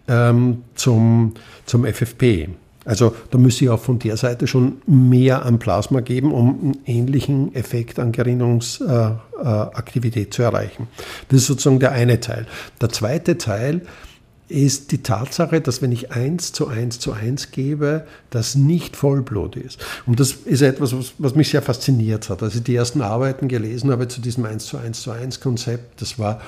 ähm, 0.08 0.64
zum, 0.74 1.34
zum 1.66 1.84
FFP. 1.84 2.48
Also 2.84 3.14
da 3.30 3.38
müsste 3.38 3.64
ich 3.64 3.70
auch 3.70 3.80
von 3.80 3.98
der 3.98 4.16
Seite 4.16 4.46
schon 4.46 4.80
mehr 4.86 5.44
an 5.44 5.58
Plasma 5.58 5.98
geben, 6.00 6.32
um 6.32 6.48
einen 6.48 6.78
ähnlichen 6.86 7.54
Effekt 7.54 7.98
an 7.98 8.12
Gerinnungsaktivität 8.12 10.16
äh, 10.16 10.28
äh, 10.28 10.30
zu 10.30 10.42
erreichen. 10.42 10.88
Das 11.28 11.40
ist 11.40 11.48
sozusagen 11.48 11.80
der 11.80 11.92
eine 11.92 12.20
Teil. 12.20 12.46
Der 12.80 12.88
zweite 12.88 13.36
Teil 13.36 13.82
ist 13.82 14.07
die 14.48 15.02
Tatsache, 15.02 15.60
dass 15.60 15.82
wenn 15.82 15.92
ich 15.92 16.12
1 16.12 16.52
zu 16.52 16.68
1 16.68 16.98
zu 16.98 17.12
1 17.12 17.50
gebe, 17.50 18.06
das 18.30 18.54
nicht 18.54 18.96
Vollblut 18.96 19.56
ist. 19.56 19.84
Und 20.06 20.20
das 20.20 20.32
ist 20.32 20.62
etwas, 20.62 20.96
was, 20.96 21.12
was 21.18 21.34
mich 21.34 21.50
sehr 21.50 21.62
fasziniert 21.62 22.28
hat. 22.30 22.42
Als 22.42 22.54
ich 22.54 22.62
die 22.62 22.74
ersten 22.74 23.02
Arbeiten 23.02 23.48
gelesen 23.48 23.90
habe 23.90 24.08
zu 24.08 24.20
diesem 24.20 24.44
1 24.44 24.66
zu 24.66 24.78
1 24.78 25.02
zu 25.02 25.10
1 25.10 25.40
Konzept, 25.40 26.00
das 26.00 26.18
war, 26.18 26.40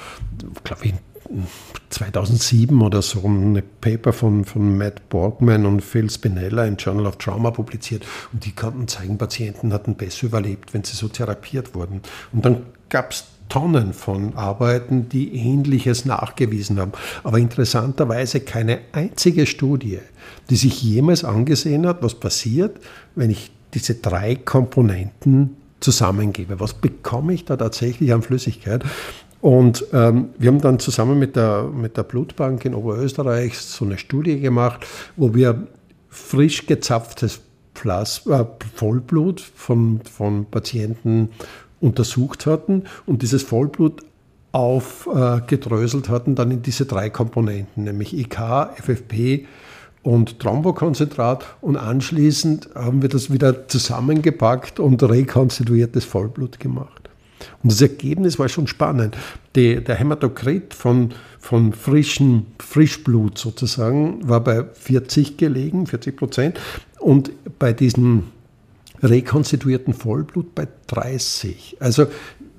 glaube 0.64 0.86
ich, 0.86 0.94
2007 1.90 2.82
oder 2.82 3.02
so 3.02 3.20
ein 3.24 3.62
Paper 3.80 4.12
von, 4.12 4.44
von 4.44 4.76
Matt 4.76 5.08
Borgman 5.08 5.66
und 5.66 5.80
Phil 5.80 6.10
Spinella 6.10 6.64
in 6.64 6.76
Journal 6.76 7.06
of 7.06 7.16
Trauma 7.18 7.50
publiziert 7.50 8.04
und 8.32 8.44
die 8.44 8.52
konnten 8.52 8.88
zeigen, 8.88 9.16
Patienten 9.16 9.72
hatten 9.72 9.94
besser 9.94 10.26
überlebt, 10.26 10.74
wenn 10.74 10.82
sie 10.82 10.96
so 10.96 11.08
therapiert 11.08 11.74
wurden. 11.74 12.00
Und 12.32 12.44
dann 12.44 12.62
gab 12.88 13.12
es 13.12 13.24
Tonnen 13.50 13.92
von 13.92 14.34
Arbeiten, 14.36 15.10
die 15.10 15.34
Ähnliches 15.34 16.06
nachgewiesen 16.06 16.80
haben. 16.80 16.92
Aber 17.22 17.38
interessanterweise 17.38 18.40
keine 18.40 18.78
einzige 18.92 19.44
Studie, 19.44 19.98
die 20.48 20.56
sich 20.56 20.82
jemals 20.82 21.24
angesehen 21.24 21.86
hat, 21.86 22.02
was 22.02 22.14
passiert, 22.14 22.78
wenn 23.14 23.28
ich 23.28 23.50
diese 23.74 23.96
drei 23.96 24.36
Komponenten 24.36 25.56
zusammengebe. 25.80 26.60
Was 26.60 26.72
bekomme 26.72 27.34
ich 27.34 27.44
da 27.44 27.56
tatsächlich 27.56 28.12
an 28.12 28.22
Flüssigkeit? 28.22 28.84
Und 29.40 29.84
ähm, 29.92 30.30
wir 30.38 30.48
haben 30.48 30.60
dann 30.60 30.78
zusammen 30.78 31.18
mit 31.18 31.34
der, 31.34 31.64
mit 31.64 31.96
der 31.96 32.02
Blutbank 32.02 32.64
in 32.64 32.74
Oberösterreich 32.74 33.58
so 33.58 33.84
eine 33.84 33.98
Studie 33.98 34.38
gemacht, 34.38 34.86
wo 35.16 35.34
wir 35.34 35.66
frisch 36.08 36.66
gezapftes 36.66 37.40
Plasma, 37.74 38.40
äh, 38.40 38.46
Vollblut 38.74 39.40
von, 39.40 40.00
von 40.02 40.44
Patienten 40.44 41.30
untersucht 41.80 42.46
hatten 42.46 42.84
und 43.06 43.22
dieses 43.22 43.42
Vollblut 43.42 44.02
aufgedröselt 44.52 46.08
äh, 46.08 46.12
hatten, 46.12 46.34
dann 46.34 46.50
in 46.50 46.62
diese 46.62 46.86
drei 46.86 47.10
Komponenten, 47.10 47.84
nämlich 47.84 48.16
EK, 48.16 48.70
FFP 48.76 49.46
und 50.02 50.40
Thrombokonzentrat 50.40 51.44
und 51.60 51.76
anschließend 51.76 52.70
haben 52.74 53.02
wir 53.02 53.08
das 53.08 53.32
wieder 53.32 53.68
zusammengepackt 53.68 54.80
und 54.80 55.02
rekonstituiertes 55.02 56.04
Vollblut 56.04 56.58
gemacht. 56.58 57.10
Und 57.62 57.72
das 57.72 57.80
Ergebnis 57.80 58.38
war 58.38 58.48
schon 58.48 58.66
spannend. 58.66 59.16
Die, 59.56 59.82
der 59.82 59.96
Hämatokrit 59.96 60.74
von, 60.74 61.12
von 61.38 61.72
frischem 61.72 62.46
Frischblut 62.58 63.38
sozusagen 63.38 64.28
war 64.28 64.40
bei 64.40 64.64
40 64.64 65.36
gelegen, 65.36 65.86
40 65.86 66.16
Prozent, 66.16 66.60
und 66.98 67.30
bei 67.58 67.72
diesem 67.72 68.24
rekonstituierten 69.02 69.94
Vollblut 69.94 70.54
bei 70.54 70.68
30. 70.88 71.76
Also 71.80 72.06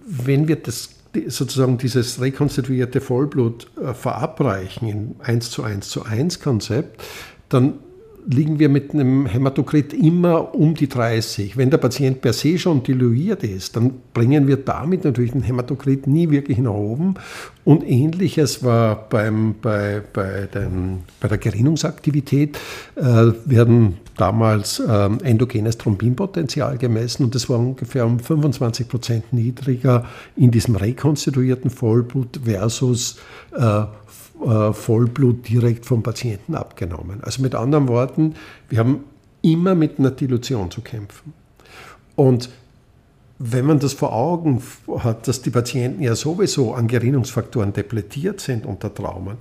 wenn 0.06 0.48
wir 0.48 0.58
das 0.58 0.90
sozusagen 1.28 1.78
dieses 1.78 2.22
rekonstituierte 2.22 3.02
Vollblut 3.02 3.68
äh, 3.82 3.94
verabreichen 3.94 4.88
in 4.88 5.16
1 5.20 5.52
zu 5.52 5.64
1 5.64 5.90
zu 5.90 6.04
1 6.04 6.40
Konzept, 6.40 7.02
dann 7.50 7.80
liegen 8.28 8.60
wir 8.60 8.70
mit 8.70 8.94
einem 8.94 9.26
Hämatokrit 9.26 9.94
immer 9.94 10.54
um 10.54 10.76
die 10.76 10.88
30. 10.88 11.58
Wenn 11.58 11.70
der 11.70 11.78
Patient 11.78 12.22
per 12.22 12.34
se 12.34 12.58
schon 12.58 12.84
diluiert 12.84 13.44
ist, 13.44 13.76
dann 13.76 13.94
bringen 14.14 14.48
wir 14.48 14.58
damit 14.58 15.04
natürlich 15.04 15.32
den 15.32 15.42
Hämatokrit 15.42 16.08
nie 16.08 16.30
wirklich 16.30 16.60
nach 16.60 16.74
oben. 16.74 17.16
Und 17.64 17.88
ähnliches 17.88 18.64
war 18.64 19.10
beim, 19.10 19.56
bei, 19.62 20.02
bei, 20.14 20.48
dem, 20.54 21.00
bei 21.20 21.28
der 21.28 21.38
Gerinnungsaktivität, 21.38 22.58
äh, 22.96 23.32
werden 23.46 23.98
damals 24.22 24.80
äh, 24.80 25.10
endogenes 25.24 25.80
Thrombinpotenzial 25.80 26.78
gemessen 26.78 27.24
und 27.24 27.34
das 27.34 27.50
war 27.50 27.58
ungefähr 27.58 28.06
um 28.06 28.20
25 28.20 28.88
Prozent 28.88 29.34
niedriger 29.34 30.06
in 30.36 30.52
diesem 30.52 30.76
rekonstituierten 30.76 31.72
Vollblut 31.72 32.42
versus 32.44 33.18
äh, 33.58 33.82
äh, 33.82 34.74
Vollblut 34.74 35.50
direkt 35.50 35.88
vom 35.88 36.04
Patienten 36.04 36.54
abgenommen. 36.54 37.24
Also 37.24 37.42
mit 37.42 37.56
anderen 37.56 37.88
Worten, 37.88 38.36
wir 38.70 38.78
haben 38.78 39.06
immer 39.42 39.74
mit 39.74 39.98
einer 39.98 40.12
Dilution 40.12 40.70
zu 40.70 40.82
kämpfen. 40.82 41.34
Und 42.16 42.50
wenn 43.40 43.66
man 43.66 43.80
das 43.80 43.94
vor 43.94 44.14
Augen 44.14 44.62
hat, 45.00 45.28
dass 45.28 45.42
die 45.42 45.50
Patienten 45.50 46.04
ja 46.04 46.14
sowieso 46.14 46.76
an 46.76 46.88
Gerinnungsfaktoren 46.88 47.74
depletiert 47.74 48.40
sind 48.40 48.68
unter 48.68 48.94
Traumen, 48.94 49.38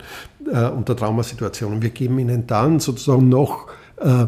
äh, 0.50 0.68
unter 0.68 0.96
Traumasituationen, 0.96 1.82
wir 1.82 1.90
geben 1.90 2.18
ihnen 2.18 2.46
dann 2.46 2.80
sozusagen 2.80 3.28
noch 3.28 3.66
äh, 3.98 4.24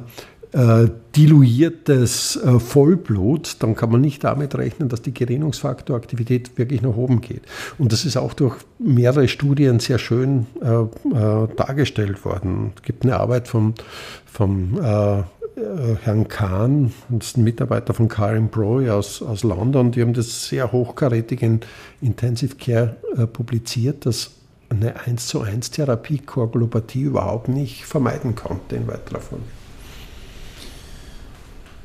äh, 0.53 0.88
diluiertes 1.17 2.37
äh, 2.37 2.61
Vollblut, 2.61 3.57
dann 3.61 3.75
kann 3.75 3.91
man 3.91 4.01
nicht 4.01 4.23
damit 4.23 4.55
rechnen, 4.55 4.88
dass 4.88 5.01
die 5.03 5.15
Gerinnungsfaktoraktivität 5.15 6.59
wirklich 6.59 6.83
nach 6.83 6.95
oben 6.95 7.21
geht. 7.21 7.43
Und 7.79 7.93
das 7.93 8.05
ist 8.05 8.17
auch 8.17 8.35
durch 8.35 8.57
mehrere 8.79 9.29
Studien 9.29 9.81
sehr 9.81 9.99
schön 9.99 10.47
äh, 10.62 10.69
äh 10.69 11.49
dargestellt 11.57 12.25
worden. 12.25 12.73
Es 12.77 12.83
gibt 12.83 13.05
eine 13.05 13.17
Arbeit 13.17 13.49
vom, 13.49 13.75
vom 14.27 14.79
äh, 14.79 15.21
äh, 15.21 15.25
Herrn 16.03 16.29
Kahn, 16.29 16.93
das 17.09 17.29
ist 17.29 17.37
ein 17.38 17.45
Mitarbeiter 17.45 17.95
von 17.95 18.09
Karin 18.09 18.49
Broy 18.49 18.91
aus, 18.91 19.23
aus 19.23 19.45
London, 19.45 19.91
die 19.91 20.03
haben 20.03 20.12
das 20.12 20.49
sehr 20.49 20.71
hochkarätig 20.71 21.43
in 21.43 21.61
Intensive 22.01 22.57
Care 22.57 22.97
publiziert, 23.33 24.07
dass 24.07 24.33
eine 24.69 25.01
1 25.07 25.27
zu 25.27 25.41
1 25.41 25.71
Therapie 25.71 26.19
Koagulopathie 26.19 27.03
überhaupt 27.03 27.49
nicht 27.49 27.85
vermeiden 27.85 28.35
konnte 28.35 28.77
in 28.77 28.87
weiterer 28.87 29.21
Folge 29.21 29.45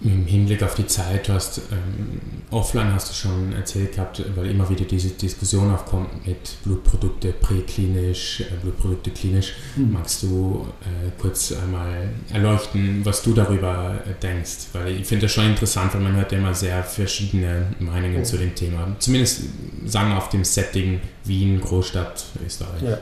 im 0.02 0.26
Hinblick 0.26 0.62
auf 0.62 0.76
die 0.76 0.86
Zeit, 0.86 1.28
du 1.28 1.34
hast 1.34 1.60
ähm, 1.72 2.20
offline 2.52 2.94
hast 2.94 3.10
du 3.10 3.14
schon 3.14 3.54
erzählt 3.54 3.96
gehabt, 3.96 4.24
weil 4.36 4.52
immer 4.52 4.70
wieder 4.70 4.86
diese 4.86 5.10
Diskussion 5.10 5.72
aufkommt 5.72 6.26
mit 6.28 6.62
Blutprodukte 6.64 7.32
präklinisch, 7.32 8.42
äh, 8.42 8.56
Blutprodukte 8.62 9.10
klinisch. 9.10 9.54
Mhm. 9.76 9.94
Magst 9.94 10.22
du 10.24 10.68
äh, 10.82 11.10
kurz 11.20 11.52
einmal 11.52 12.10
erleuchten, 12.32 13.02
was 13.04 13.24
du 13.24 13.34
darüber 13.34 13.96
äh, 14.06 14.22
denkst? 14.22 14.68
Weil 14.74 15.00
ich 15.00 15.08
finde 15.08 15.26
das 15.26 15.34
schon 15.34 15.46
interessant, 15.46 15.94
weil 15.96 16.02
man 16.02 16.16
hört 16.16 16.32
ja 16.32 16.38
immer 16.38 16.54
sehr 16.54 16.84
verschiedene 16.84 17.68
Meinungen 17.80 18.20
mhm. 18.20 18.26
zu 18.26 18.38
dem 18.38 18.54
Thema. 18.54 18.96
Zumindest 19.00 19.42
sagen 19.86 20.10
wir 20.10 20.18
auf 20.18 20.30
dem 20.30 20.44
Setting 20.44 21.02
Wien, 21.24 21.60
Großstadt, 21.60 22.26
Österreich. 22.46 22.84
Ja. 22.84 23.00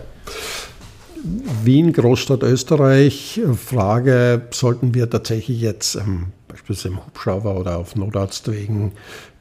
Wien, 1.64 1.92
Großstadt 1.92 2.44
Österreich, 2.44 3.42
Frage, 3.58 4.44
sollten 4.52 4.94
wir 4.94 5.10
tatsächlich 5.10 5.60
jetzt 5.60 5.96
ähm, 5.96 6.28
beispielsweise 6.66 6.88
im 6.90 7.06
Hubschrauber 7.06 7.56
oder 7.56 7.78
auf 7.78 7.96
Notarztwegen 7.96 8.92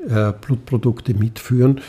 äh, 0.09 0.33
Blutprodukte 0.33 1.15
mitführen. 1.15 1.81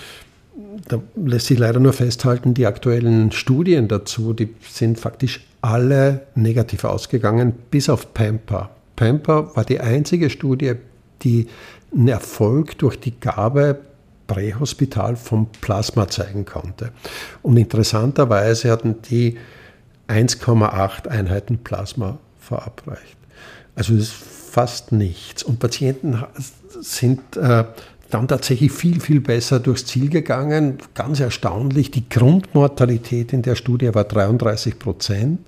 Da 0.88 1.02
lässt 1.16 1.48
sich 1.48 1.60
leider 1.60 1.80
nur 1.80 1.94
festhalten, 1.94 2.54
die 2.54 2.66
aktuellen 2.66 3.32
Studien 3.32 3.88
dazu, 3.88 4.34
die 4.34 4.54
sind 4.70 5.00
faktisch 5.00 5.46
alle 5.62 6.28
negativ 6.36 6.84
ausgegangen, 6.84 7.54
bis 7.72 7.90
auf 7.90 8.14
Pamper. 8.14 8.70
Pamper 8.96 9.56
war 9.56 9.66
die 9.66 9.80
einzige 9.80 10.30
Studie, 10.30 10.74
die 11.24 11.48
einen 11.94 12.08
Erfolg 12.08 12.78
durch 12.78 13.00
die 13.00 13.20
Gabe 13.20 13.80
prähospital 14.28 15.16
vom 15.16 15.48
Plasma 15.62 16.08
zeigen 16.08 16.46
konnte. 16.46 16.92
Und 17.42 17.58
interessanterweise 17.58 18.72
hatten 18.72 19.02
die 19.10 19.38
1,8 20.08 21.08
Einheiten 21.08 21.60
Plasma 21.60 22.20
verabreicht. 22.40 23.18
Also 23.76 23.94
das 23.94 24.04
ist 24.04 24.35
fast 24.56 24.94
nichts. 24.94 25.44
Und 25.44 25.60
Patienten 25.60 26.24
sind 26.80 27.36
äh, 27.36 27.66
dann 28.10 28.28
tatsächlich 28.30 28.72
viel, 28.72 29.02
viel 29.02 29.20
besser 29.20 29.60
durchs 29.60 29.86
Ziel 29.86 30.08
gegangen. 30.08 30.78
Ganz 30.94 31.20
erstaunlich, 31.20 31.92
die 31.92 32.08
Grundmortalität 32.08 33.34
in 33.34 33.42
der 33.42 33.56
Studie 33.56 33.94
war 33.94 34.06
33 34.06 34.80
Prozent. 34.80 35.42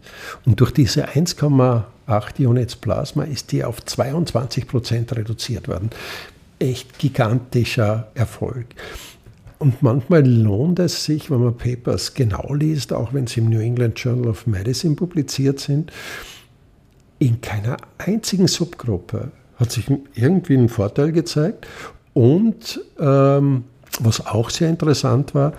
Und 0.46 0.60
durch 0.60 0.72
diese 0.72 1.08
1,8 1.08 2.46
Units 2.46 2.76
Plasma 2.76 3.24
ist 3.24 3.54
die 3.54 3.64
auf 3.64 3.86
22 3.86 4.68
Prozent 4.68 5.16
reduziert 5.16 5.70
worden. 5.70 5.90
Echt 6.60 7.00
gigantischer 7.00 8.12
Erfolg. 8.14 8.66
Und 9.58 9.82
manchmal 9.84 10.28
lohnt 10.28 10.80
es 10.80 11.06
sich, 11.06 11.32
wenn 11.32 11.42
man 11.42 11.56
Papers 11.56 12.14
genau 12.14 12.54
liest, 12.54 12.92
auch 12.92 13.14
wenn 13.14 13.26
sie 13.26 13.40
im 13.40 13.50
New 13.52 13.62
England 13.62 13.98
Journal 13.98 14.32
of 14.32 14.48
Medicine 14.48 14.96
publiziert 14.96 15.62
sind, 15.62 15.94
in 17.20 17.42
keiner 17.42 17.78
einzigen 17.98 18.48
Subgruppe 18.48 19.32
hat 19.58 19.72
sich 19.72 19.86
irgendwie 20.14 20.56
ein 20.56 20.70
Vorteil 20.70 21.12
gezeigt. 21.12 21.68
Und 22.14 22.80
ähm, 23.00 23.64
was 24.00 24.26
auch 24.26 24.50
sehr 24.50 24.70
interessant 24.70 25.34
war, 25.34 25.54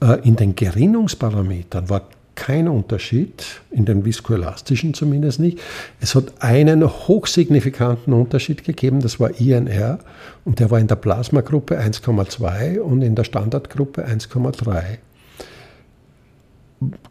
äh, 0.00 0.20
in 0.26 0.36
den 0.36 0.54
Gerinnungsparametern 0.54 1.88
war 1.88 2.08
kein 2.34 2.66
Unterschied, 2.66 3.44
in 3.70 3.84
den 3.84 4.04
viskoelastischen 4.04 4.92
zumindest 4.94 5.38
nicht. 5.38 5.60
Es 6.00 6.16
hat 6.16 6.32
einen 6.40 6.84
hochsignifikanten 6.84 8.12
Unterschied 8.12 8.64
gegeben, 8.64 9.00
das 9.00 9.20
war 9.20 9.40
INR, 9.40 10.00
und 10.44 10.58
der 10.58 10.70
war 10.70 10.80
in 10.80 10.88
der 10.88 10.96
Plasmagruppe 10.96 11.78
1,2 11.78 12.80
und 12.80 13.02
in 13.02 13.14
der 13.14 13.24
Standardgruppe 13.24 14.04
1,3. 14.04 14.98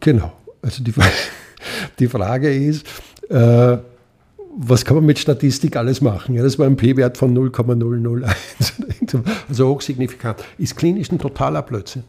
Genau, 0.00 0.32
also 0.60 0.84
die, 0.84 0.92
die 1.98 2.08
Frage 2.08 2.54
ist, 2.54 2.86
äh, 3.30 3.78
was 4.56 4.84
kann 4.84 4.96
man 4.96 5.06
mit 5.06 5.18
Statistik 5.18 5.76
alles 5.76 6.00
machen? 6.00 6.34
Ja, 6.34 6.42
das 6.42 6.58
war 6.58 6.66
ein 6.66 6.76
P-Wert 6.76 7.16
von 7.16 7.32
0,001, 7.32 8.74
also 9.48 9.68
hochsignifikant. 9.68 10.44
Ist 10.58 10.76
klinisch 10.76 11.10
ein 11.10 11.18
totaler 11.18 11.62
Blödsinn. 11.62 12.04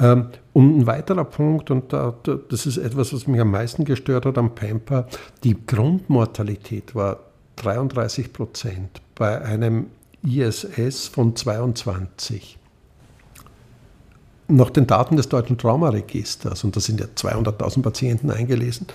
Ähm, 0.00 0.28
und 0.52 0.78
ein 0.78 0.86
weiterer 0.86 1.24
Punkt, 1.24 1.70
und 1.70 1.92
das 1.92 2.66
ist 2.66 2.78
etwas, 2.78 3.12
was 3.12 3.26
mich 3.26 3.40
am 3.40 3.50
meisten 3.50 3.84
gestört 3.84 4.24
hat 4.24 4.38
am 4.38 4.54
Pamper, 4.54 5.08
die 5.42 5.56
Grundmortalität 5.66 6.94
war 6.94 7.20
33 7.56 8.32
Prozent 8.32 9.02
bei 9.14 9.42
einem 9.42 9.86
ISS 10.22 11.08
von 11.08 11.36
22 11.36 12.58
nach 14.48 14.70
den 14.70 14.86
Daten 14.86 15.16
des 15.16 15.28
deutschen 15.28 15.56
Traumaregisters, 15.56 16.64
und 16.64 16.76
da 16.76 16.80
sind 16.80 17.00
ja 17.00 17.06
200.000 17.06 17.82
Patienten 17.82 18.30
eingelesen, 18.30 18.86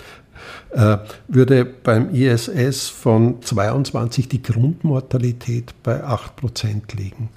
würde 1.27 1.65
beim 1.65 2.13
ISS 2.13 2.87
von 2.89 3.41
22 3.41 4.29
die 4.29 4.41
Grundmortalität 4.41 5.73
bei 5.83 6.03
8% 6.03 6.95
liegen. 6.95 7.29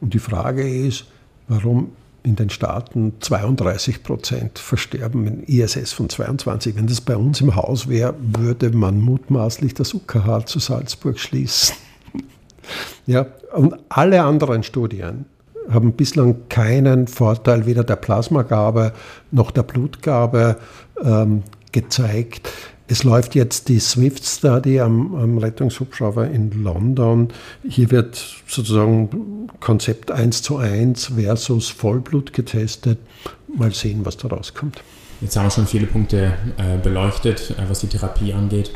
Und 0.00 0.14
die 0.14 0.18
Frage 0.18 0.68
ist, 0.68 1.06
warum 1.48 1.92
in 2.22 2.36
den 2.36 2.50
Staaten 2.50 3.14
32 3.20 4.02
Prozent 4.02 4.58
versterben, 4.58 5.26
ein 5.26 5.42
ISS 5.44 5.92
von 5.92 6.08
22. 6.08 6.76
Wenn 6.76 6.86
das 6.86 7.00
bei 7.00 7.16
uns 7.16 7.40
im 7.40 7.56
Haus 7.56 7.88
wäre, 7.88 8.14
würde 8.20 8.70
man 8.70 9.00
mutmaßlich 9.00 9.74
das 9.74 9.94
UKH 9.94 10.46
zu 10.46 10.58
Salzburg 10.58 11.18
schließen. 11.18 11.76
ja, 13.06 13.26
und 13.54 13.74
alle 13.88 14.22
anderen 14.22 14.62
Studien 14.62 15.24
haben 15.70 15.92
bislang 15.92 16.48
keinen 16.48 17.06
Vorteil 17.06 17.64
weder 17.64 17.84
der 17.84 17.96
Plasmagabe 17.96 18.92
noch 19.30 19.50
der 19.50 19.62
Blutgabe 19.62 20.56
ähm, 21.02 21.42
gezeigt. 21.72 22.48
Es 22.90 23.04
läuft 23.04 23.36
jetzt 23.36 23.68
die 23.68 23.78
Swift 23.78 24.26
Study 24.26 24.80
am, 24.80 25.14
am, 25.14 25.38
Rettungshubschrauber 25.38 26.28
in 26.28 26.64
London. 26.64 27.28
Hier 27.62 27.92
wird 27.92 28.16
sozusagen 28.48 29.48
Konzept 29.60 30.10
1 30.10 30.42
zu 30.42 30.56
1 30.56 31.12
versus 31.14 31.68
Vollblut 31.68 32.32
getestet. 32.32 32.98
Mal 33.46 33.72
sehen, 33.72 34.04
was 34.04 34.16
da 34.16 34.26
rauskommt. 34.26 34.82
Jetzt 35.20 35.36
haben 35.36 35.46
wir 35.46 35.50
schon 35.50 35.68
viele 35.68 35.86
Punkte 35.86 36.32
äh, 36.56 36.78
beleuchtet, 36.82 37.50
äh, 37.50 37.68
was 37.68 37.78
die 37.78 37.86
Therapie 37.86 38.32
angeht. 38.32 38.72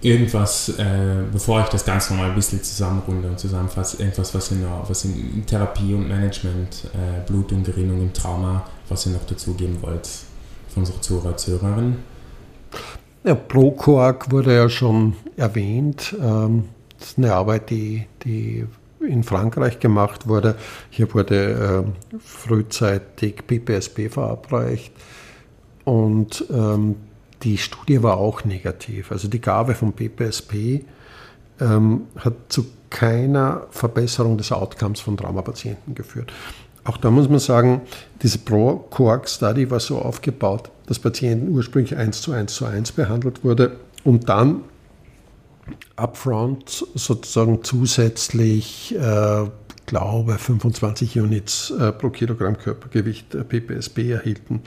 Irgendwas, 0.00 0.70
äh, 0.78 0.84
bevor 1.30 1.60
ich 1.60 1.66
das 1.66 1.84
Ganze 1.84 2.14
nochmal 2.14 2.30
ein 2.30 2.34
bisschen 2.34 2.62
zusammenrunde 2.62 3.28
und 3.28 3.38
zusammenfasse, 3.38 3.98
irgendwas, 3.98 4.34
was 4.34 4.50
in, 4.52 4.64
was 4.86 5.04
in 5.04 5.44
Therapie 5.44 5.92
und 5.92 6.08
Management, 6.08 6.84
äh, 6.94 7.26
Blut 7.26 7.52
und 7.52 7.64
Gerinnung 7.64 8.10
Trauma, 8.14 8.64
was 8.88 9.04
ihr 9.04 9.12
noch 9.12 9.26
dazugeben 9.26 9.76
wollt 9.82 10.08
von 10.68 10.82
unserer 10.82 11.00
Zuhörer, 11.00 11.36
Zuhörerin. 11.36 11.96
Ja, 13.24 13.34
ProQuark 13.34 14.30
wurde 14.30 14.54
ja 14.54 14.68
schon 14.68 15.16
erwähnt. 15.36 16.14
Ähm, 16.20 16.64
das 16.98 17.10
ist 17.10 17.18
eine 17.18 17.34
Arbeit, 17.34 17.70
die, 17.70 18.06
die 18.24 18.66
in 19.00 19.22
Frankreich 19.22 19.80
gemacht 19.80 20.28
wurde. 20.28 20.56
Hier 20.90 21.12
wurde 21.14 21.84
äh, 21.86 22.18
frühzeitig 22.18 23.46
PPSP 23.46 24.08
verabreicht 24.10 24.92
und 25.84 26.44
ähm, 26.50 26.96
die 27.42 27.58
Studie 27.58 28.02
war 28.02 28.18
auch 28.18 28.44
negativ. 28.44 29.12
Also 29.12 29.28
die 29.28 29.40
Gabe 29.40 29.74
von 29.74 29.92
PPSP 29.92 30.84
ähm, 31.60 32.02
hat 32.16 32.34
zu 32.48 32.66
keiner 32.90 33.66
Verbesserung 33.70 34.38
des 34.38 34.50
Outcomes 34.50 35.00
von 35.00 35.16
Traumapatienten 35.16 35.94
geführt. 35.94 36.32
Auch 36.88 36.96
da 36.96 37.10
muss 37.10 37.28
man 37.28 37.38
sagen, 37.38 37.82
diese 38.22 38.38
Pro-Coax-Study 38.38 39.70
war 39.70 39.78
so 39.78 39.98
aufgebaut, 39.98 40.70
dass 40.86 40.98
Patienten 40.98 41.50
ursprünglich 41.50 41.94
1 41.94 42.22
zu 42.22 42.32
1 42.32 42.54
zu 42.54 42.64
1 42.64 42.92
behandelt 42.92 43.44
wurde 43.44 43.76
und 44.04 44.30
dann 44.30 44.62
upfront 45.96 46.86
sozusagen 46.94 47.62
zusätzlich, 47.62 48.96
äh, 48.96 49.44
glaube 49.84 50.38
25 50.38 51.18
Units 51.20 51.70
äh, 51.72 51.92
pro 51.92 52.08
Kilogramm 52.08 52.56
Körpergewicht 52.56 53.34
äh, 53.34 53.44
PPSB 53.44 54.12
erhielten. 54.12 54.62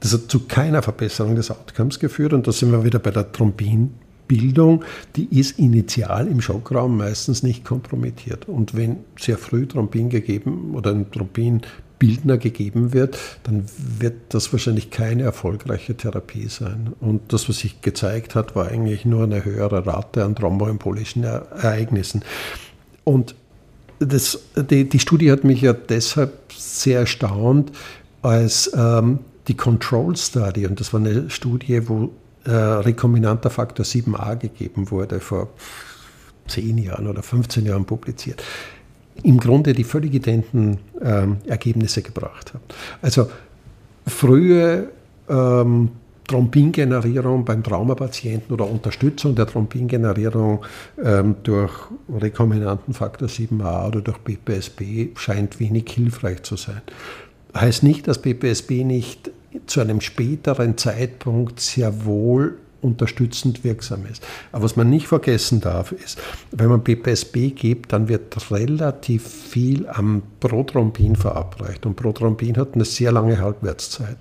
Das 0.00 0.14
hat 0.14 0.30
zu 0.30 0.46
keiner 0.46 0.80
Verbesserung 0.80 1.36
des 1.36 1.50
Outcomes 1.50 1.98
geführt 1.98 2.32
und 2.32 2.46
da 2.46 2.52
sind 2.52 2.72
wir 2.72 2.84
wieder 2.84 3.00
bei 3.00 3.10
der 3.10 3.30
Thrombin 3.30 3.90
Bildung, 4.26 4.84
die 5.16 5.38
ist 5.38 5.58
initial 5.58 6.26
im 6.28 6.40
Schockraum 6.40 6.96
meistens 6.96 7.42
nicht 7.42 7.64
kompromittiert. 7.64 8.48
Und 8.48 8.74
wenn 8.74 8.98
sehr 9.18 9.38
früh 9.38 9.66
Thrombin 9.66 10.08
gegeben 10.08 10.74
oder 10.74 10.90
ein 10.90 11.10
Thrombinbildner 11.10 12.38
gegeben 12.38 12.92
wird, 12.92 13.18
dann 13.42 13.64
wird 13.98 14.14
das 14.30 14.52
wahrscheinlich 14.52 14.90
keine 14.90 15.24
erfolgreiche 15.24 15.96
Therapie 15.96 16.48
sein. 16.48 16.94
Und 17.00 17.32
das, 17.32 17.48
was 17.48 17.58
sich 17.58 17.80
gezeigt 17.82 18.34
hat, 18.34 18.56
war 18.56 18.68
eigentlich 18.68 19.04
nur 19.04 19.24
eine 19.24 19.44
höhere 19.44 19.86
Rate 19.86 20.24
an 20.24 20.34
thromboembolischen 20.34 21.24
Ereignissen. 21.24 22.22
Und 23.04 23.34
das, 23.98 24.40
die, 24.56 24.88
die, 24.88 24.98
Studie 24.98 25.30
hat 25.30 25.44
mich 25.44 25.60
ja 25.60 25.72
deshalb 25.72 26.52
sehr 26.52 27.00
erstaunt, 27.00 27.72
als 28.22 28.72
ähm, 28.74 29.20
die 29.48 29.54
Control 29.54 30.16
Study, 30.16 30.66
und 30.66 30.80
das 30.80 30.92
war 30.92 31.00
eine 31.00 31.28
Studie, 31.30 31.88
wo 31.88 32.10
äh, 32.44 32.50
rekombinanter 32.50 33.50
Faktor 33.50 33.84
7a 33.84 34.36
gegeben 34.36 34.90
wurde, 34.90 35.20
vor 35.20 35.48
10 36.48 36.78
Jahren 36.78 37.06
oder 37.06 37.22
15 37.22 37.66
Jahren 37.66 37.84
publiziert, 37.84 38.42
im 39.22 39.38
Grunde 39.38 39.72
die 39.72 39.84
völlig 39.84 40.14
identen 40.14 40.78
ähm, 41.00 41.38
Ergebnisse 41.46 42.02
gebracht 42.02 42.52
hat. 42.54 42.60
Also 43.00 43.28
frühe 44.06 44.88
ähm, 45.28 45.90
Thrombingenerierung 46.26 47.44
beim 47.44 47.62
Traumapatienten 47.62 48.54
oder 48.54 48.68
Unterstützung 48.68 49.34
der 49.34 49.46
Thrombingenerierung 49.46 50.64
ähm, 51.02 51.36
durch 51.42 51.72
rekombinanten 52.08 52.94
Faktor 52.94 53.28
7a 53.28 53.88
oder 53.88 54.00
durch 54.00 54.18
BPSB 54.18 55.16
scheint 55.16 55.60
wenig 55.60 55.84
hilfreich 55.90 56.42
zu 56.42 56.56
sein. 56.56 56.80
Heißt 57.54 57.82
nicht, 57.82 58.08
dass 58.08 58.20
BPSB 58.20 58.84
nicht 58.84 59.30
zu 59.66 59.80
einem 59.80 60.00
späteren 60.00 60.76
Zeitpunkt 60.76 61.60
sehr 61.60 62.04
wohl 62.04 62.58
unterstützend 62.84 63.64
wirksam 63.64 64.04
ist. 64.06 64.22
Aber 64.52 64.64
was 64.64 64.76
man 64.76 64.90
nicht 64.90 65.08
vergessen 65.08 65.60
darf, 65.60 65.90
ist, 65.90 66.18
wenn 66.50 66.68
man 66.68 66.84
PPSB 66.84 67.50
gibt, 67.50 67.92
dann 67.92 68.08
wird 68.08 68.50
relativ 68.50 69.26
viel 69.26 69.88
am 69.88 70.22
Prothrombin 70.38 71.16
verabreicht. 71.16 71.86
Und 71.86 71.96
Prothrombin 71.96 72.56
hat 72.58 72.74
eine 72.74 72.84
sehr 72.84 73.10
lange 73.10 73.40
Halbwertszeit. 73.40 74.18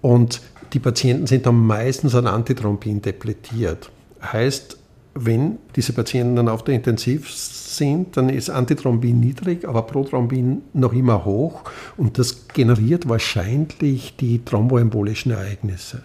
Und 0.00 0.40
die 0.72 0.78
Patienten 0.78 1.26
sind 1.26 1.46
dann 1.46 1.56
meistens 1.56 2.14
an 2.14 2.26
Antithrombin 2.26 3.02
depletiert. 3.02 3.90
Heißt, 4.22 4.77
wenn 5.24 5.58
diese 5.74 5.92
Patienten 5.92 6.36
dann 6.36 6.48
auf 6.48 6.64
der 6.64 6.74
Intensiv 6.74 7.32
sind, 7.32 8.16
dann 8.16 8.28
ist 8.28 8.50
Antithrombin 8.50 9.20
niedrig, 9.20 9.66
aber 9.66 9.82
Prothrombin 9.82 10.62
noch 10.72 10.92
immer 10.92 11.24
hoch 11.24 11.64
und 11.96 12.18
das 12.18 12.48
generiert 12.48 13.08
wahrscheinlich 13.08 14.16
die 14.16 14.44
thromboembolischen 14.44 15.32
Ereignisse. 15.32 16.02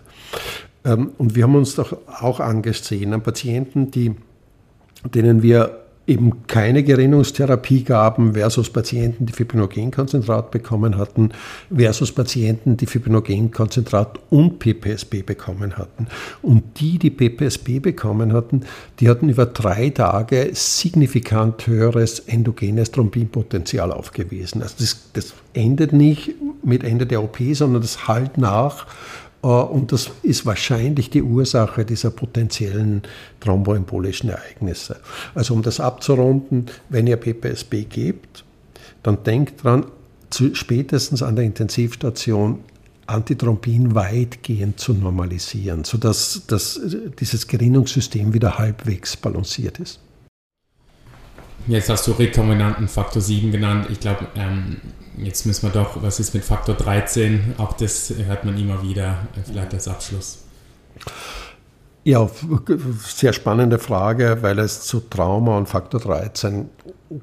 Ähm, 0.84 1.11
und 1.18 1.36
wir 1.36 1.43
haben 1.43 1.55
uns 1.55 1.76
doch 1.76 1.95
auch 2.22 2.39
angesehen 2.39 3.14
an 3.14 3.22
Patienten, 3.22 3.91
die, 3.91 4.16
denen 5.14 5.43
wir 5.43 5.83
eben 6.06 6.45
keine 6.47 6.84
Gerinnungstherapie 6.84 7.84
gaben 7.84 8.34
versus 8.34 8.70
Patienten, 8.70 9.26
die 9.26 9.34
Fibrinogenkonzentrat 9.34 10.51
bekommen 10.51 10.97
hatten, 10.97 11.32
versus 11.74 12.12
Patienten, 12.12 12.76
die 12.76 12.86
Fibrinogenkonzentrat 12.86 14.20
und 14.30 14.60
PPSB 14.60 15.22
bekommen 15.22 15.78
hatten. 15.78 16.08
Und 16.41 16.80
die, 16.82 16.99
die 16.99 17.10
PPSB 17.10 17.80
bekommen 17.80 18.34
hatten, 18.34 18.64
die 18.99 19.08
hatten 19.08 19.30
über 19.30 19.45
drei 19.45 19.89
Tage 19.91 20.49
signifikant 20.54 21.68
höheres 21.68 22.20
endogenes 22.20 22.91
Thrombinpotenzial 22.91 23.91
aufgewiesen. 23.91 24.62
Also 24.62 24.76
das, 24.80 25.10
das 25.14 25.34
endet 25.54 25.93
nicht 25.93 26.32
mit 26.64 26.84
Ende 26.84 27.06
der 27.06 27.24
OP, 27.24 27.38
sondern 27.54 27.82
das 27.82 28.08
halt 28.08 28.38
nach 28.38 28.88
und 29.50 29.91
das 29.91 30.10
ist 30.22 30.46
wahrscheinlich 30.46 31.10
die 31.10 31.22
Ursache 31.22 31.84
dieser 31.84 32.12
potenziellen 32.12 33.02
thromboembolischen 33.41 34.30
Ereignisse. 34.30 34.98
Also 35.36 35.54
um 35.54 35.62
das 35.62 35.80
abzurunden, 35.80 36.68
wenn 36.89 37.08
ihr 37.08 37.18
PPSB 37.18 37.84
gebt, 37.84 38.46
dann 39.04 39.24
denkt 39.24 39.64
dran, 39.64 39.86
spätestens 40.54 41.22
an 41.22 41.36
der 41.36 41.46
Intensivstation 41.46 42.60
Antithrombin 43.06 43.96
weitgehend 43.96 44.80
zu 44.80 44.94
normalisieren, 44.94 45.84
sodass 45.84 46.44
das, 46.48 46.80
dieses 47.20 47.48
Gerinnungssystem 47.48 48.34
wieder 48.34 48.58
halbwegs 48.58 49.18
balanciert 49.18 49.80
ist. 49.80 50.00
Jetzt 51.68 51.89
hast 51.89 52.08
du 52.08 52.12
rekombinanten 52.12 52.88
Faktor 52.88 53.22
7 53.22 53.52
genannt. 53.52 53.88
Ich 53.89 54.00
glaube, 54.00 54.28
ähm, 54.36 54.78
jetzt 55.18 55.45
müssen 55.45 55.68
wir 55.68 55.72
doch, 55.72 56.01
was 56.01 56.20
ist 56.20 56.34
mit 56.34 56.43
Faktor 56.43 56.76
13? 56.76 57.55
Auch 57.57 57.74
das 57.74 58.14
hört 58.16 58.45
man 58.45 58.57
immer 58.57 58.82
wieder, 58.82 59.28
vielleicht 59.45 59.74
als 59.74 59.88
Abschluss. 59.88 60.39
Ja, 62.03 62.30
sehr 62.99 63.32
spannende 63.32 63.80
Frage, 63.80 64.39
weil 64.41 64.59
es 64.59 64.82
zu 64.82 64.99
Trauma 64.99 65.57
und 65.57 65.70
Faktor 65.70 66.01
13 66.01 66.70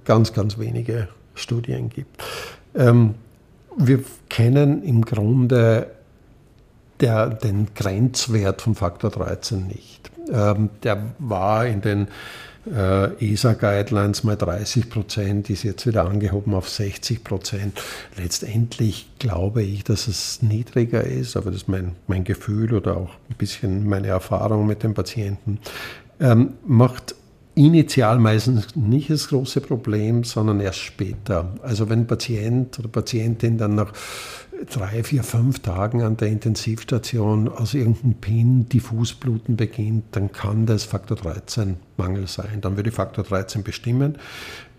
ganz, 0.05 0.33
ganz 0.33 0.59
wenige 0.59 1.09
Studien 1.35 1.91
gibt. 1.91 2.23
Ähm, 2.75 3.15
wir 3.77 4.03
kennen 4.29 4.83
im 4.83 5.05
Grunde 5.05 5.89
der, 7.01 7.29
den 7.29 7.69
Grenzwert 7.75 8.63
von 8.63 8.75
Faktor 8.75 9.11
13 9.11 9.67
nicht. 9.67 10.11
Ähm, 10.33 10.71
der 10.83 11.15
war 11.19 11.67
in 11.67 11.81
den 11.81 12.09
äh, 12.75 13.33
ESA-Guidelines 13.33 14.25
mal 14.25 14.37
30 14.37 14.89
Prozent, 14.91 15.51
ist 15.51 15.63
jetzt 15.63 15.87
wieder 15.87 16.07
angehoben 16.07 16.55
auf 16.55 16.69
60 16.69 17.25
Prozent. 17.25 17.81
Letztendlich 18.17 19.09
glaube 19.19 19.63
ich, 19.63 19.85
dass 19.85 20.09
es 20.09 20.43
niedriger 20.43 21.05
ist, 21.05 21.37
aber 21.37 21.51
das 21.51 21.63
ist 21.63 21.69
mein, 21.69 21.97
mein 22.07 22.25
Gefühl 22.25 22.75
oder 22.75 22.97
auch 22.97 23.11
ein 23.29 23.37
bisschen 23.37 23.89
meine 23.89 24.09
Erfahrung 24.09 24.67
mit 24.67 24.83
den 24.83 24.95
Patienten. 24.95 25.59
Ähm, 26.21 26.55
macht 26.67 27.15
initial 27.67 28.19
meistens 28.19 28.75
nicht 28.75 29.11
das 29.11 29.29
große 29.29 29.61
Problem, 29.61 30.25
sondern 30.25 30.61
erst 30.61 30.79
später. 30.79 31.55
Also 31.63 31.89
wenn 31.89 32.07
Patient 32.07 32.79
oder 32.79 32.89
Patientin 32.89 33.59
dann 33.59 33.75
nach 33.75 33.93
drei, 34.69 35.03
vier, 35.03 35.23
fünf 35.23 35.61
Tagen 35.61 36.03
an 36.03 36.17
der 36.17 36.29
Intensivstation 36.29 37.49
aus 37.49 37.75
irgendeinem 37.75 38.15
Pin 38.15 38.69
Diffusbluten 38.69 39.57
beginnt, 39.57 40.05
dann 40.13 40.33
kann 40.33 40.67
das 40.67 40.85
Faktor 40.85 41.17
13 41.17 41.77
Mangel 41.97 42.27
sein. 42.27 42.61
Dann 42.61 42.77
würde 42.77 42.93
Faktor 42.93 43.25
13 43.25 43.63
bestimmen. 43.63 44.17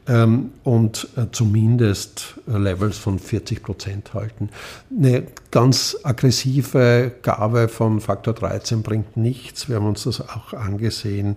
Ähm, 0.07 0.51
und 0.63 1.07
äh, 1.15 1.27
zumindest 1.31 2.39
Levels 2.47 2.97
von 2.97 3.19
40 3.19 3.61
Prozent 3.61 4.13
halten. 4.13 4.49
Eine 4.95 5.27
ganz 5.51 5.97
aggressive 6.03 7.11
Gabe 7.21 7.67
von 7.67 8.01
Faktor 8.01 8.33
13 8.33 8.81
bringt 8.81 9.17
nichts. 9.17 9.69
Wir 9.69 9.75
haben 9.75 9.85
uns 9.85 10.03
das 10.03 10.21
auch 10.21 10.53
angesehen 10.53 11.35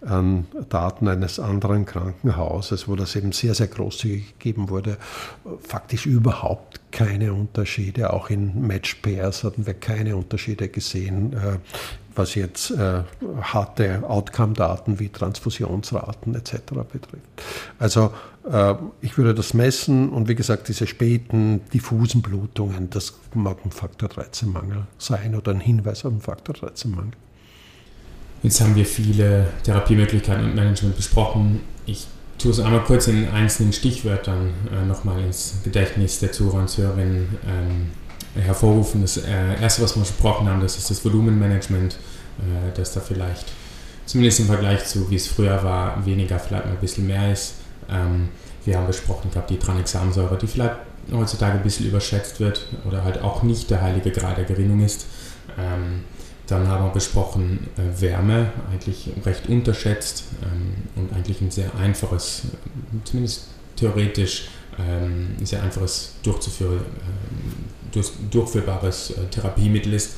an 0.00 0.46
Daten 0.68 1.08
eines 1.08 1.38
anderen 1.38 1.84
Krankenhauses, 1.84 2.88
wo 2.88 2.96
das 2.96 3.16
eben 3.16 3.32
sehr, 3.32 3.54
sehr 3.54 3.66
großzügig 3.66 4.38
gegeben 4.38 4.70
wurde. 4.70 4.96
Faktisch 5.60 6.06
überhaupt 6.06 6.80
keine 6.92 7.34
Unterschiede. 7.34 8.12
Auch 8.12 8.30
in 8.30 8.66
Match 8.66 8.96
Pairs 8.96 9.44
hatten 9.44 9.66
wir 9.66 9.74
keine 9.74 10.16
Unterschiede 10.16 10.68
gesehen 10.68 11.32
äh, 11.34 11.58
was 12.16 12.34
jetzt 12.34 12.70
äh, 12.70 13.02
harte 13.40 14.02
Outcome-Daten 14.08 14.98
wie 14.98 15.08
Transfusionsraten 15.08 16.34
etc. 16.34 16.54
betrifft. 16.90 17.24
Also 17.78 18.12
äh, 18.50 18.74
ich 19.00 19.18
würde 19.18 19.34
das 19.34 19.54
messen 19.54 20.10
und 20.10 20.28
wie 20.28 20.34
gesagt, 20.34 20.68
diese 20.68 20.86
späten 20.86 21.60
diffusen 21.72 22.22
Blutungen, 22.22 22.90
das 22.90 23.18
mag 23.34 23.58
ein 23.64 23.70
Faktor 23.70 24.08
13-Mangel 24.08 24.86
sein 24.98 25.34
oder 25.34 25.52
ein 25.52 25.60
Hinweis 25.60 26.04
auf 26.04 26.12
einen 26.12 26.20
Faktor 26.20 26.54
13-Mangel. 26.54 27.12
Jetzt 28.42 28.60
haben 28.60 28.74
wir 28.74 28.86
viele 28.86 29.48
Therapiemöglichkeiten 29.64 30.44
und 30.44 30.54
Management 30.54 30.96
besprochen. 30.96 31.60
Ich 31.86 32.06
tue 32.38 32.50
es 32.50 32.60
einmal 32.60 32.84
kurz 32.84 33.08
in 33.08 33.28
einzelnen 33.28 33.72
Stichwörtern 33.72 34.50
äh, 34.72 34.84
nochmal 34.84 35.20
ins 35.22 35.54
Gedächtnis 35.64 36.20
der 36.20 36.32
Zuhörer 36.32 36.60
und 36.60 36.68
Zuhörerinnen 36.68 37.38
ähm, 37.46 37.90
hervorrufen. 38.42 39.02
Das 39.02 39.16
äh, 39.16 39.60
erste, 39.60 39.82
was 39.82 39.96
wir 39.96 40.00
besprochen 40.00 40.48
haben, 40.48 40.60
das 40.60 40.76
ist 40.76 40.90
das 40.90 41.04
Volumenmanagement, 41.04 41.94
äh, 41.94 42.76
dass 42.76 42.92
da 42.92 43.00
vielleicht, 43.00 43.46
zumindest 44.04 44.40
im 44.40 44.46
Vergleich 44.46 44.84
zu 44.84 45.10
wie 45.10 45.16
es 45.16 45.26
früher 45.26 45.62
war, 45.62 46.04
weniger 46.04 46.38
vielleicht 46.38 46.66
mal 46.66 46.72
ein 46.72 46.80
bisschen 46.80 47.06
mehr 47.06 47.32
ist. 47.32 47.54
Ähm, 47.88 48.28
wir 48.64 48.76
haben 48.76 48.86
besprochen 48.86 49.30
gehabt, 49.30 49.50
die 49.50 49.58
Tranexamsäure, 49.58 50.36
die 50.36 50.46
vielleicht 50.46 50.76
heutzutage 51.12 51.58
ein 51.58 51.62
bisschen 51.62 51.86
überschätzt 51.86 52.40
wird 52.40 52.66
oder 52.84 53.04
halt 53.04 53.22
auch 53.22 53.42
nicht 53.42 53.70
der 53.70 53.80
heilige 53.80 54.10
Grad 54.10 54.38
der 54.38 54.44
Gerinnung 54.44 54.80
ist. 54.80 55.06
Ähm, 55.56 56.04
dann 56.46 56.68
haben 56.68 56.84
wir 56.84 56.90
besprochen 56.90 57.68
äh, 57.76 58.00
Wärme, 58.00 58.52
eigentlich 58.70 59.10
recht 59.24 59.48
unterschätzt 59.48 60.24
ähm, 60.42 60.74
und 60.94 61.12
eigentlich 61.12 61.40
ein 61.40 61.50
sehr 61.50 61.74
einfaches, 61.74 62.42
zumindest 63.04 63.48
theoretisch, 63.74 64.48
sehr 65.42 65.62
einfaches 65.62 66.16
durchzuführen, 66.22 66.80
durch, 67.96 68.12
durchführbares 68.30 69.10
äh, 69.10 69.26
Therapiemittel 69.30 69.94
ist. 69.94 70.16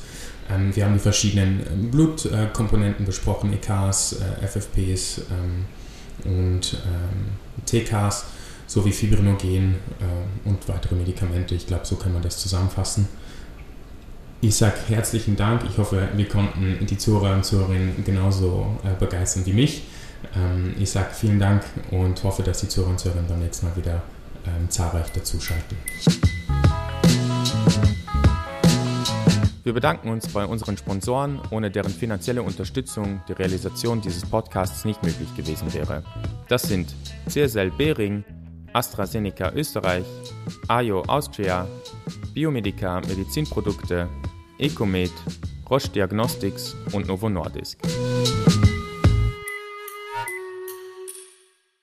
Ähm, 0.49 0.75
wir 0.75 0.85
haben 0.85 0.93
die 0.93 0.99
verschiedenen 0.99 1.61
ähm, 1.71 1.91
Blutkomponenten 1.91 3.05
besprochen, 3.05 3.53
EKs, 3.53 4.17
äh, 4.21 4.45
FFPs 4.45 5.21
ähm, 5.31 5.65
und 6.25 6.77
ähm, 6.85 7.65
TKs 7.65 8.25
sowie 8.67 8.91
Fibrinogen 8.91 9.75
äh, 9.99 10.47
und 10.47 10.67
weitere 10.67 10.95
Medikamente. 10.95 11.55
Ich 11.55 11.65
glaube, 11.65 11.85
so 11.85 11.95
kann 11.95 12.13
man 12.13 12.21
das 12.21 12.37
zusammenfassen. 12.37 13.07
Ich 14.41 14.55
sage 14.55 14.75
herzlichen 14.87 15.35
Dank. 15.35 15.63
Ich 15.69 15.77
hoffe, 15.77 16.07
wir 16.15 16.27
konnten 16.27 16.85
die 16.85 16.97
Zuhörer 16.97 17.35
und 17.35 17.43
Zuhörerinnen 17.43 18.05
genauso 18.05 18.79
begeistern 18.97 19.45
wie 19.45 19.51
mich. 19.51 19.83
Ähm, 20.33 20.75
ich 20.79 20.91
sage 20.91 21.09
vielen 21.13 21.39
Dank 21.39 21.63
und 21.91 22.23
hoffe, 22.23 22.43
dass 22.43 22.61
die 22.61 22.69
Zuhörer 22.69 22.91
und 22.91 22.99
Zuhörerinnen 22.99 23.29
beim 23.29 23.39
nächsten 23.39 23.65
Mal 23.65 23.75
wieder 23.75 24.01
ähm, 24.45 24.69
zahlreich 24.69 25.11
dazuschalten. 25.11 25.77
Wir 29.63 29.73
bedanken 29.73 30.09
uns 30.09 30.27
bei 30.29 30.45
unseren 30.45 30.77
Sponsoren, 30.77 31.39
ohne 31.51 31.69
deren 31.69 31.91
finanzielle 31.91 32.41
Unterstützung 32.41 33.21
die 33.27 33.33
Realisation 33.33 34.01
dieses 34.01 34.25
Podcasts 34.25 34.83
nicht 34.83 35.03
möglich 35.03 35.35
gewesen 35.35 35.71
wäre. 35.73 36.03
Das 36.47 36.63
sind 36.63 36.95
CSL 37.27 37.69
Behring, 37.69 38.23
AstraZeneca 38.73 39.51
Österreich, 39.53 40.05
AIO 40.67 41.03
Austria, 41.03 41.67
Biomedica 42.33 43.01
Medizinprodukte, 43.01 44.09
Ecomed, 44.57 45.11
Roche 45.69 45.89
Diagnostics 45.89 46.75
und 46.91 47.07
Novo 47.07 47.29
Nordisk. 47.29 47.77